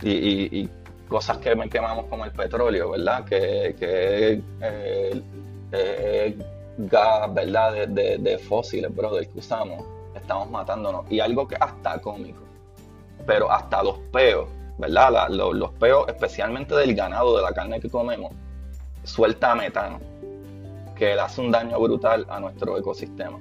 y, 0.04 0.70
cosas 1.10 1.40
que 1.40 1.58
quemamos 1.72 2.06
como 2.06 2.24
el 2.24 2.32
petróleo, 2.32 2.92
¿verdad? 2.92 3.26
Que, 3.26 3.70
es 3.70 4.44
eh, 5.72 6.38
gas, 6.78 7.34
¿verdad? 7.34 7.88
De, 7.88 8.38
fósiles, 8.48 8.96
brother, 8.96 9.28
que 9.28 9.40
usamos. 9.40 9.84
Estamos 10.16 10.52
matándonos. 10.52 11.12
Y 11.12 11.20
algo 11.20 11.48
que 11.48 11.56
hasta 11.60 11.98
cómico. 12.00 12.44
Pero 13.26 13.52
hasta 13.52 13.82
los 13.82 13.98
peos, 14.14 14.48
¿verdad? 14.78 15.30
los, 15.30 15.56
los 15.56 15.72
peos, 15.72 16.08
especialmente 16.10 16.76
del 16.76 16.94
ganado, 16.94 17.36
de 17.38 17.42
la 17.42 17.54
carne 17.54 17.80
que 17.80 17.90
comemos, 17.90 18.32
suelta 19.04 19.56
metano, 19.56 20.00
que 20.96 21.16
le 21.16 21.22
hace 21.22 21.42
un 21.42 21.50
daño 21.50 21.80
brutal 21.80 22.24
a 22.30 22.40
nuestro 22.40 22.78
ecosistema. 22.78 23.40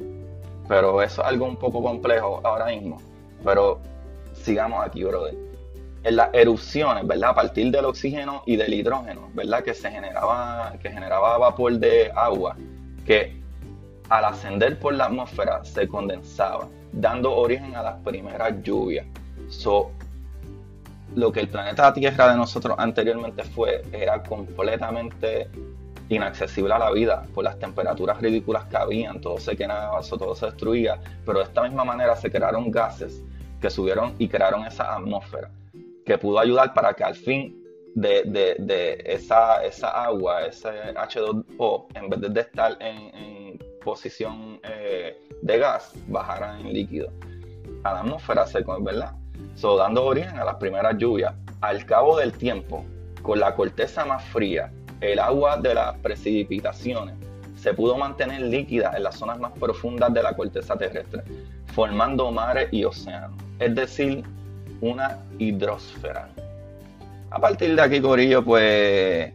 Pero 0.69 1.03
eso 1.03 1.23
es 1.23 1.29
algo 1.29 1.47
un 1.47 1.57
poco 1.57 1.83
complejo 1.83 2.41
ahora 2.45 2.67
mismo. 2.67 3.01
Pero 3.43 3.81
sigamos 4.35 4.85
aquí, 4.85 5.05
brother. 5.05 5.35
En 6.03 6.17
las 6.17 6.29
erupciones, 6.35 7.07
¿verdad? 7.07 7.31
A 7.31 7.35
partir 7.35 7.71
del 7.71 7.85
oxígeno 7.87 8.43
y 8.47 8.57
del 8.57 8.75
hidrógeno, 8.75 9.31
¿verdad? 9.35 9.63
Que 9.63 9.75
se 9.75 9.91
generaba, 9.91 10.75
que 10.81 10.91
generaba 10.91 11.39
vapor 11.39 11.73
de 11.79 12.11
agua, 12.15 12.57
que 13.07 13.43
al 14.09 14.25
ascender 14.27 14.79
por 14.79 14.95
la 14.95 15.07
atmósfera 15.07 15.65
se 15.65 15.89
condensaba, 15.89 16.69
dando 16.93 17.35
origen 17.35 17.75
a 17.75 17.83
las 17.83 17.97
primeras 18.03 18.63
lluvias. 18.63 19.07
So, 19.49 19.91
lo 21.15 21.33
que 21.33 21.41
el 21.41 21.49
planeta 21.49 21.93
Tierra 21.95 22.31
de 22.31 22.37
nosotros 22.37 22.77
anteriormente 22.79 23.45
fue, 23.45 23.83
era 23.93 24.23
completamente 24.23 25.49
inaccesible 26.09 26.75
a 26.75 26.79
la 26.79 26.91
vida 26.93 27.27
por 27.35 27.45
las 27.45 27.59
temperaturas 27.59 28.21
ridículas 28.21 28.65
que 28.67 28.77
habían, 28.77 29.21
todo 29.21 29.39
se 29.39 29.57
quemaba, 29.57 30.01
todo 30.03 30.35
se 30.35 30.47
destruía, 30.47 30.99
pero 31.25 31.39
de 31.39 31.45
esta 31.45 31.63
misma 31.63 31.85
manera 31.85 32.15
se 32.17 32.31
crearon 32.31 32.71
gases 32.71 33.23
que 33.61 33.71
subieron 33.71 34.15
y 34.19 34.29
crearon 34.29 34.67
esa 34.67 34.95
atmósfera 34.95 35.51
que 36.05 36.19
pudo 36.19 36.39
ayudar 36.39 36.75
para 36.75 36.95
que 36.95 37.05
al 37.05 37.15
fin 37.15 37.61
de, 37.95 39.03
esa, 39.07 39.65
esa, 39.65 39.89
agua, 39.89 40.47
ese 40.47 40.69
H2O, 40.69 41.87
en 41.95 42.11
vez 42.11 42.35
de 42.35 42.41
estar 42.41 42.77
en, 42.81 43.59
posición 43.85 44.59
eh, 44.63 45.15
de 45.43 45.59
gas, 45.59 45.93
bajara 46.09 46.59
en 46.59 46.73
líquido 46.73 47.13
a 47.83 47.93
la 47.93 48.01
atmósfera 48.01 48.47
seco, 48.47 48.83
¿verdad? 48.83 49.13
So, 49.57 49.77
dando 49.77 50.07
origen 50.07 50.39
a 50.39 50.45
las 50.45 50.57
primeras 50.57 50.97
lluvias. 50.97 51.35
Al 51.61 51.85
cabo 51.85 52.17
del 52.17 52.33
tiempo, 52.33 52.83
con 53.21 53.41
la 53.41 53.55
corteza 53.55 54.07
más 54.07 54.25
fría 54.25 54.73
el 55.13 55.19
agua 55.19 55.57
de 55.57 55.75
las 55.75 55.97
precipitaciones 55.99 57.15
se 57.57 57.73
pudo 57.73 57.97
mantener 57.97 58.43
líquida 58.43 58.93
en 58.97 59.05
las 59.05 59.17
zonas 59.17 59.39
más 59.39 59.53
profundas 59.53 60.13
de 60.13 60.23
la 60.23 60.35
corteza 60.35 60.77
terrestre, 60.77 61.23
formando 61.73 62.31
mares 62.31 62.69
y 62.73 62.85
océanos, 62.85 63.33
es 63.59 63.75
decir, 63.75 64.23
una 64.81 65.19
hidrosfera. 65.39 66.29
A 67.31 67.39
partir 67.39 67.75
de 67.75 67.83
aquí, 67.83 68.01
Corillo, 68.01 68.45
pues 68.45 69.33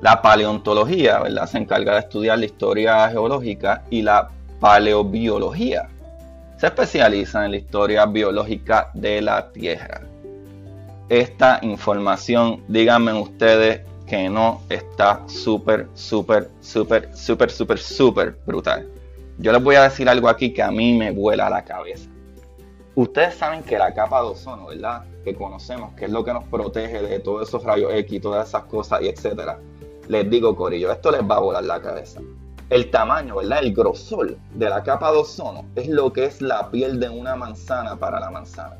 la 0.00 0.22
paleontología, 0.22 1.20
¿verdad? 1.20 1.46
Se 1.46 1.58
encarga 1.58 1.94
de 1.94 2.00
estudiar 2.00 2.38
la 2.38 2.46
historia 2.46 3.08
geológica 3.10 3.84
y 3.90 4.02
la 4.02 4.30
paleobiología. 4.60 5.88
Se 6.56 6.66
especializa 6.66 7.44
en 7.44 7.52
la 7.52 7.56
historia 7.58 8.06
biológica 8.06 8.90
de 8.94 9.20
la 9.20 9.50
Tierra. 9.52 10.00
Esta 11.08 11.58
información, 11.62 12.64
díganme 12.68 13.12
ustedes, 13.12 13.82
que 14.08 14.28
no 14.28 14.62
está 14.70 15.22
súper, 15.26 15.88
súper, 15.94 16.48
súper, 16.60 17.14
súper, 17.14 17.50
súper, 17.50 17.78
súper 17.78 18.38
brutal. 18.46 18.88
Yo 19.38 19.52
les 19.52 19.62
voy 19.62 19.76
a 19.76 19.82
decir 19.82 20.08
algo 20.08 20.28
aquí 20.28 20.52
que 20.52 20.62
a 20.62 20.70
mí 20.70 20.96
me 20.96 21.10
vuela 21.10 21.50
la 21.50 21.62
cabeza. 21.62 22.08
Ustedes 22.94 23.34
saben 23.34 23.62
que 23.62 23.78
la 23.78 23.94
capa 23.94 24.22
de 24.22 24.28
ozono, 24.28 24.66
¿verdad? 24.66 25.04
Que 25.24 25.34
conocemos, 25.34 25.94
que 25.94 26.06
es 26.06 26.10
lo 26.10 26.24
que 26.24 26.32
nos 26.32 26.44
protege 26.44 27.02
de 27.02 27.20
todos 27.20 27.46
esos 27.46 27.62
rayos 27.62 27.92
X, 27.94 28.20
todas 28.20 28.48
esas 28.48 28.64
cosas 28.64 29.02
y 29.02 29.08
etcétera. 29.08 29.58
Les 30.08 30.28
digo, 30.28 30.56
Corillo, 30.56 30.90
esto 30.90 31.10
les 31.10 31.20
va 31.20 31.36
a 31.36 31.40
volar 31.40 31.64
la 31.64 31.80
cabeza. 31.80 32.20
El 32.70 32.90
tamaño, 32.90 33.36
¿verdad? 33.36 33.60
El 33.62 33.74
grosor 33.74 34.36
de 34.54 34.68
la 34.68 34.82
capa 34.82 35.12
de 35.12 35.18
ozono 35.18 35.66
es 35.76 35.86
lo 35.86 36.12
que 36.12 36.24
es 36.24 36.40
la 36.40 36.70
piel 36.70 36.98
de 36.98 37.08
una 37.08 37.36
manzana 37.36 37.96
para 37.96 38.18
la 38.18 38.30
manzana. 38.30 38.78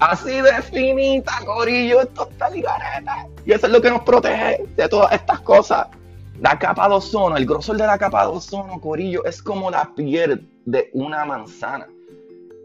Así 0.00 0.42
de 0.42 0.62
finita, 0.62 1.32
Corillo, 1.44 2.02
esto 2.02 2.28
está 2.30 2.50
ligareta. 2.50 3.26
Y 3.46 3.52
eso 3.52 3.66
es 3.66 3.72
lo 3.72 3.80
que 3.80 3.90
nos 3.90 4.02
protege 4.02 4.66
de 4.76 4.88
todas 4.88 5.12
estas 5.12 5.40
cosas. 5.40 5.86
La 6.40 6.58
capa 6.58 6.86
de 6.88 6.96
ozono, 6.96 7.36
el 7.36 7.46
grosor 7.46 7.78
de 7.78 7.86
la 7.86 7.96
capa 7.96 8.26
de 8.26 8.32
ozono, 8.32 8.78
Corillo, 8.78 9.24
es 9.24 9.42
como 9.42 9.70
la 9.70 9.90
piel 9.94 10.46
de 10.66 10.90
una 10.92 11.24
manzana. 11.24 11.88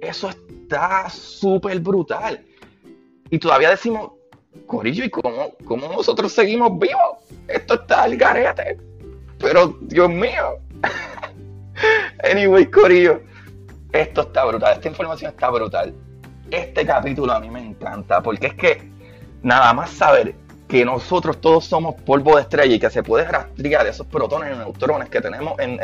Eso 0.01 0.29
está 0.29 1.09
súper 1.09 1.79
brutal. 1.79 2.43
Y 3.29 3.39
todavía 3.39 3.69
decimos, 3.69 4.11
Corillo, 4.67 5.05
¿y 5.05 5.09
cómo, 5.09 5.51
cómo 5.63 5.87
nosotros 5.87 6.33
seguimos 6.33 6.77
vivos? 6.77 7.19
Esto 7.47 7.75
está 7.75 8.03
al 8.03 8.17
garete. 8.17 8.77
Pero, 9.39 9.77
Dios 9.83 10.09
mío. 10.09 10.57
anyway, 12.29 12.65
Corillo, 12.65 13.21
esto 13.93 14.21
está 14.21 14.43
brutal. 14.43 14.73
Esta 14.73 14.89
información 14.89 15.31
está 15.31 15.49
brutal 15.49 15.95
este 16.51 16.85
capítulo 16.85 17.33
a 17.33 17.39
mí 17.39 17.49
me 17.49 17.65
encanta, 17.65 18.21
porque 18.21 18.47
es 18.47 18.53
que 18.55 18.91
nada 19.41 19.73
más 19.73 19.89
saber 19.89 20.35
que 20.67 20.85
nosotros 20.85 21.41
todos 21.41 21.65
somos 21.65 21.95
polvo 21.95 22.35
de 22.35 22.43
estrella 22.43 22.75
y 22.75 22.79
que 22.79 22.89
se 22.89 23.03
puede 23.03 23.25
rastrear 23.25 23.85
esos 23.87 24.07
protones 24.07 24.55
y 24.55 24.57
neutrones 24.57 25.09
que 25.09 25.19
tenemos 25.19 25.59
en, 25.59 25.79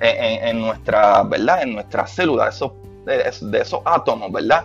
en, 0.00 0.60
nuestra, 0.60 1.22
¿verdad? 1.22 1.62
En 1.62 1.74
nuestras 1.74 2.10
células, 2.10 2.56
esos, 2.56 2.72
de, 3.06 3.58
esos 3.58 3.80
átomos, 3.84 4.30
¿verdad? 4.30 4.64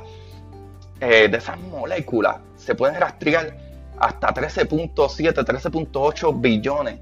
Eh, 0.99 1.29
de 1.29 1.37
esas 1.37 1.57
moléculas, 1.59 2.37
se 2.57 2.75
pueden 2.75 2.99
rastrear 2.99 3.55
hasta 3.99 4.33
13.7, 4.33 5.33
13.8 5.33 6.41
billones 6.41 6.99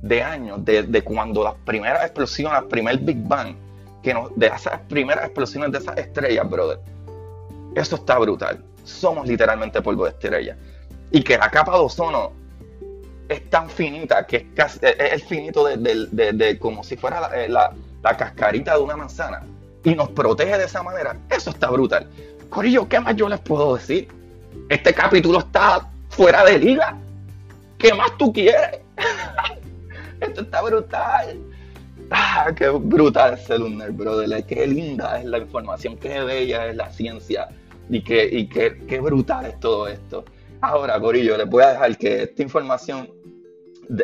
de 0.00 0.22
años 0.22 0.64
de, 0.64 1.02
cuando 1.02 1.44
las 1.44 1.54
primeras 1.66 2.04
explosiones, 2.04 2.62
el 2.62 2.68
primer 2.68 2.98
Big 2.98 3.18
Bang, 3.18 3.54
que 4.02 4.14
nos, 4.14 4.34
de 4.34 4.46
esas 4.46 4.80
primeras 4.88 5.24
explosiones 5.24 5.72
de 5.72 5.78
esas 5.78 5.98
estrellas, 5.98 6.48
brother 6.48 6.95
eso 7.76 7.96
está 7.96 8.18
brutal. 8.18 8.64
Somos 8.84 9.28
literalmente 9.28 9.82
polvo 9.82 10.04
de 10.04 10.10
estrella. 10.10 10.56
Y 11.10 11.22
que 11.22 11.36
la 11.36 11.50
capa 11.50 11.72
de 11.72 11.80
ozono 11.80 12.32
es 13.28 13.50
tan 13.50 13.68
finita 13.68 14.26
que 14.26 14.36
es, 14.38 14.44
casi, 14.54 14.78
es 14.82 15.22
finito 15.24 15.66
de, 15.66 16.58
como 16.58 16.82
si 16.82 16.96
fuera 16.96 17.30
eh, 17.34 17.50
la, 17.50 17.74
cascarita 18.16 18.76
de 18.76 18.80
una 18.80 18.96
manzana. 18.96 19.42
Y 19.84 19.94
nos 19.94 20.08
protege 20.08 20.56
de 20.56 20.64
esa 20.64 20.82
manera. 20.82 21.18
Eso 21.28 21.50
está 21.50 21.68
brutal. 21.68 22.08
Corillo, 22.48 22.88
¿qué 22.88 22.98
más 22.98 23.14
yo 23.14 23.28
les 23.28 23.40
puedo 23.40 23.76
decir? 23.76 24.08
Este 24.70 24.94
capítulo 24.94 25.40
está 25.40 25.86
fuera 26.08 26.44
de 26.44 26.58
liga. 26.58 26.96
¿Qué 27.76 27.92
más 27.92 28.16
tú 28.16 28.32
quieres? 28.32 28.80
Esto 30.20 30.40
está 30.40 30.62
brutal. 30.62 31.38
Ah, 32.10 32.48
qué 32.56 32.70
brutal 32.70 33.34
es 33.34 33.50
el 33.50 33.60
lunar, 33.60 33.92
brother. 33.92 34.46
Qué 34.46 34.66
linda 34.66 35.18
es 35.18 35.26
la 35.26 35.38
información, 35.38 35.98
qué 35.98 36.20
bella 36.20 36.68
es 36.68 36.76
la 36.76 36.90
ciencia 36.90 37.48
y 37.88 38.02
qué, 38.02 38.28
y 38.30 38.48
qué, 38.48 38.76
qué 38.86 39.00
brutal 39.00 39.46
es 39.46 39.58
todo 39.60 39.88
esto. 39.88 40.24
Ahora, 40.60 41.00
Corillo, 41.00 41.36
les 41.36 41.48
voy 41.48 41.62
a 41.62 41.72
dejar 41.72 41.96
que 41.98 42.22
esta 42.24 42.42
información 42.42 43.08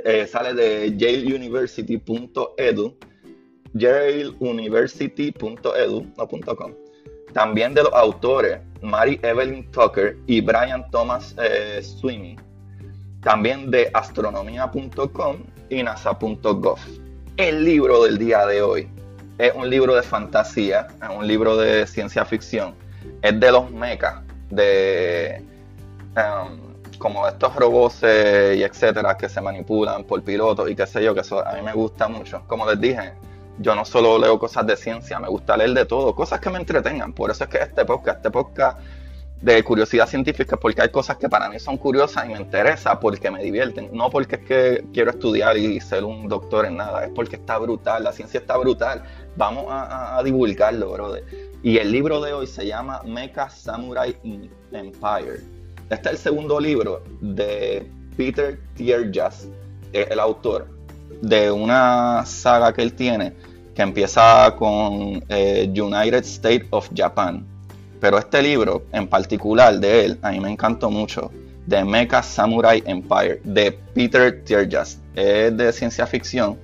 eh, 0.04 0.26
sale 0.26 0.54
de 0.54 0.96
yaleuniversity.edu, 0.96 2.96
yaleuniversity.edu.com. 3.72 6.72
También 7.32 7.74
de 7.74 7.82
los 7.82 7.92
autores 7.94 8.60
Mary 8.82 9.18
Evelyn 9.22 9.70
Tucker 9.70 10.18
y 10.26 10.40
Brian 10.40 10.90
Thomas 10.90 11.34
eh, 11.42 11.80
Sweeney. 11.82 12.36
también 13.22 13.70
de 13.70 13.90
astronomía.com 13.94 15.36
y 15.70 15.82
nasa.gov. 15.82 16.78
El 17.36 17.64
libro 17.64 18.04
del 18.04 18.18
día 18.18 18.44
de 18.46 18.60
hoy 18.60 18.88
es 19.38 19.52
un 19.54 19.70
libro 19.70 19.94
de 19.94 20.02
fantasía, 20.02 20.88
es 21.02 21.08
un 21.08 21.26
libro 21.26 21.56
de 21.56 21.86
ciencia 21.86 22.24
ficción, 22.24 22.74
es 23.20 23.40
de 23.40 23.52
los 23.52 23.70
mechas, 23.70 24.20
de 24.50 25.42
um, 26.16 26.98
como 26.98 27.26
estos 27.26 27.54
robots 27.56 28.02
y 28.02 28.62
etcétera 28.62 29.16
que 29.16 29.28
se 29.28 29.40
manipulan 29.40 30.04
por 30.04 30.22
pilotos 30.22 30.70
y 30.70 30.76
qué 30.76 30.86
sé 30.86 31.02
yo, 31.02 31.14
que 31.14 31.20
eso 31.20 31.46
a 31.46 31.54
mí 31.54 31.62
me 31.62 31.72
gusta 31.72 32.08
mucho. 32.08 32.42
Como 32.46 32.64
les 32.68 32.80
dije, 32.80 33.12
yo 33.58 33.74
no 33.74 33.84
solo 33.84 34.18
leo 34.18 34.38
cosas 34.38 34.66
de 34.66 34.76
ciencia, 34.76 35.18
me 35.18 35.28
gusta 35.28 35.56
leer 35.56 35.74
de 35.74 35.84
todo, 35.84 36.14
cosas 36.14 36.40
que 36.40 36.50
me 36.50 36.58
entretengan. 36.58 37.12
Por 37.12 37.30
eso 37.30 37.44
es 37.44 37.50
que 37.50 37.58
este 37.58 37.84
podcast, 37.84 38.18
este 38.18 38.30
podcast 38.30 38.78
de 39.40 39.62
curiosidad 39.64 40.06
científica, 40.06 40.56
porque 40.56 40.82
hay 40.82 40.90
cosas 40.90 41.16
que 41.16 41.28
para 41.28 41.48
mí 41.48 41.58
son 41.58 41.76
curiosas 41.76 42.24
y 42.26 42.28
me 42.28 42.38
interesa 42.38 43.00
porque 43.00 43.30
me 43.30 43.42
divierten. 43.42 43.90
No 43.92 44.08
porque 44.08 44.36
es 44.36 44.42
que 44.42 44.84
quiero 44.92 45.10
estudiar 45.10 45.56
y 45.56 45.80
ser 45.80 46.04
un 46.04 46.28
doctor 46.28 46.64
en 46.66 46.76
nada, 46.76 47.04
es 47.04 47.10
porque 47.10 47.36
está 47.36 47.58
brutal, 47.58 48.04
la 48.04 48.12
ciencia 48.12 48.38
está 48.38 48.56
brutal. 48.56 49.02
Vamos 49.36 49.66
a, 49.68 50.20
divulgarlo, 50.24 50.92
brother. 50.92 51.24
Y 51.62 51.78
el 51.78 51.90
libro 51.92 52.20
de 52.20 52.32
hoy 52.32 52.46
se 52.46 52.66
llama 52.66 53.02
Mecha 53.04 53.48
Samurai 53.48 54.16
Empire. 54.72 55.40
Este 55.88 56.08
es 56.08 56.12
el 56.12 56.18
segundo 56.18 56.60
libro 56.60 57.02
de 57.20 57.88
Peter 58.16 58.58
Tierjas, 58.74 59.48
el 59.92 60.18
autor 60.18 60.68
de 61.20 61.50
una 61.50 62.24
saga 62.26 62.72
que 62.72 62.82
él 62.82 62.94
tiene 62.94 63.32
que 63.74 63.82
empieza 63.82 64.54
con 64.58 65.24
eh, 65.28 65.72
United 65.74 66.24
States 66.24 66.66
of 66.70 66.90
Japan. 66.94 67.44
Pero 68.00 68.18
este 68.18 68.42
libro 68.42 68.84
en 68.92 69.06
particular 69.06 69.78
de 69.78 70.04
él, 70.04 70.18
a 70.22 70.32
mí 70.32 70.40
me 70.40 70.50
encantó 70.50 70.90
mucho, 70.90 71.30
The 71.68 71.84
Mecha 71.84 72.22
Samurai 72.22 72.82
Empire, 72.84 73.40
de 73.44 73.72
Peter 73.94 74.42
Tierjas. 74.44 74.98
Es 75.14 75.56
de 75.56 75.72
ciencia 75.72 76.06
ficción, 76.06 76.58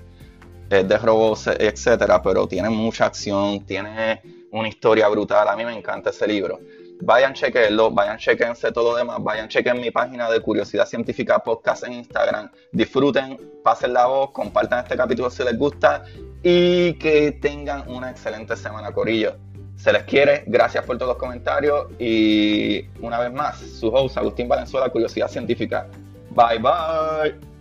es 0.70 0.88
de 0.88 0.98
robots, 0.98 1.48
etcétera, 1.48 2.22
pero 2.22 2.46
tiene 2.46 2.68
mucha 2.70 3.06
acción, 3.06 3.64
tiene 3.64 4.20
una 4.50 4.68
historia 4.68 5.08
brutal. 5.08 5.48
A 5.48 5.56
mí 5.56 5.64
me 5.64 5.76
encanta 5.76 6.10
ese 6.10 6.26
libro. 6.26 6.60
Vayan, 7.00 7.32
chequenlo, 7.32 7.92
vayan, 7.92 8.18
chequense 8.18 8.72
todo 8.72 8.92
lo 8.92 8.96
demás, 8.96 9.18
vayan, 9.20 9.48
chequen 9.48 9.80
mi 9.80 9.90
página 9.92 10.28
de 10.28 10.40
Curiosidad 10.40 10.84
Científica 10.84 11.38
Podcast 11.38 11.84
en 11.84 11.92
Instagram. 11.92 12.50
Disfruten, 12.72 13.38
pasen 13.62 13.92
la 13.92 14.06
voz, 14.06 14.32
compartan 14.32 14.80
este 14.80 14.96
capítulo 14.96 15.30
si 15.30 15.44
les 15.44 15.56
gusta 15.56 16.02
y 16.42 16.94
que 16.94 17.32
tengan 17.40 17.88
una 17.88 18.10
excelente 18.10 18.56
semana, 18.56 18.90
Corillo. 18.90 19.36
Se 19.76 19.92
les 19.92 20.02
quiere, 20.02 20.42
gracias 20.48 20.84
por 20.84 20.98
todos 20.98 21.10
los 21.10 21.18
comentarios 21.18 21.86
y 22.00 22.84
una 23.00 23.20
vez 23.20 23.32
más, 23.32 23.60
su 23.60 23.88
host 23.88 24.18
Agustín 24.18 24.48
Valenzuela, 24.48 24.88
Curiosidad 24.88 25.28
Científica. 25.28 25.86
Bye 26.30 26.58
bye. 26.58 27.57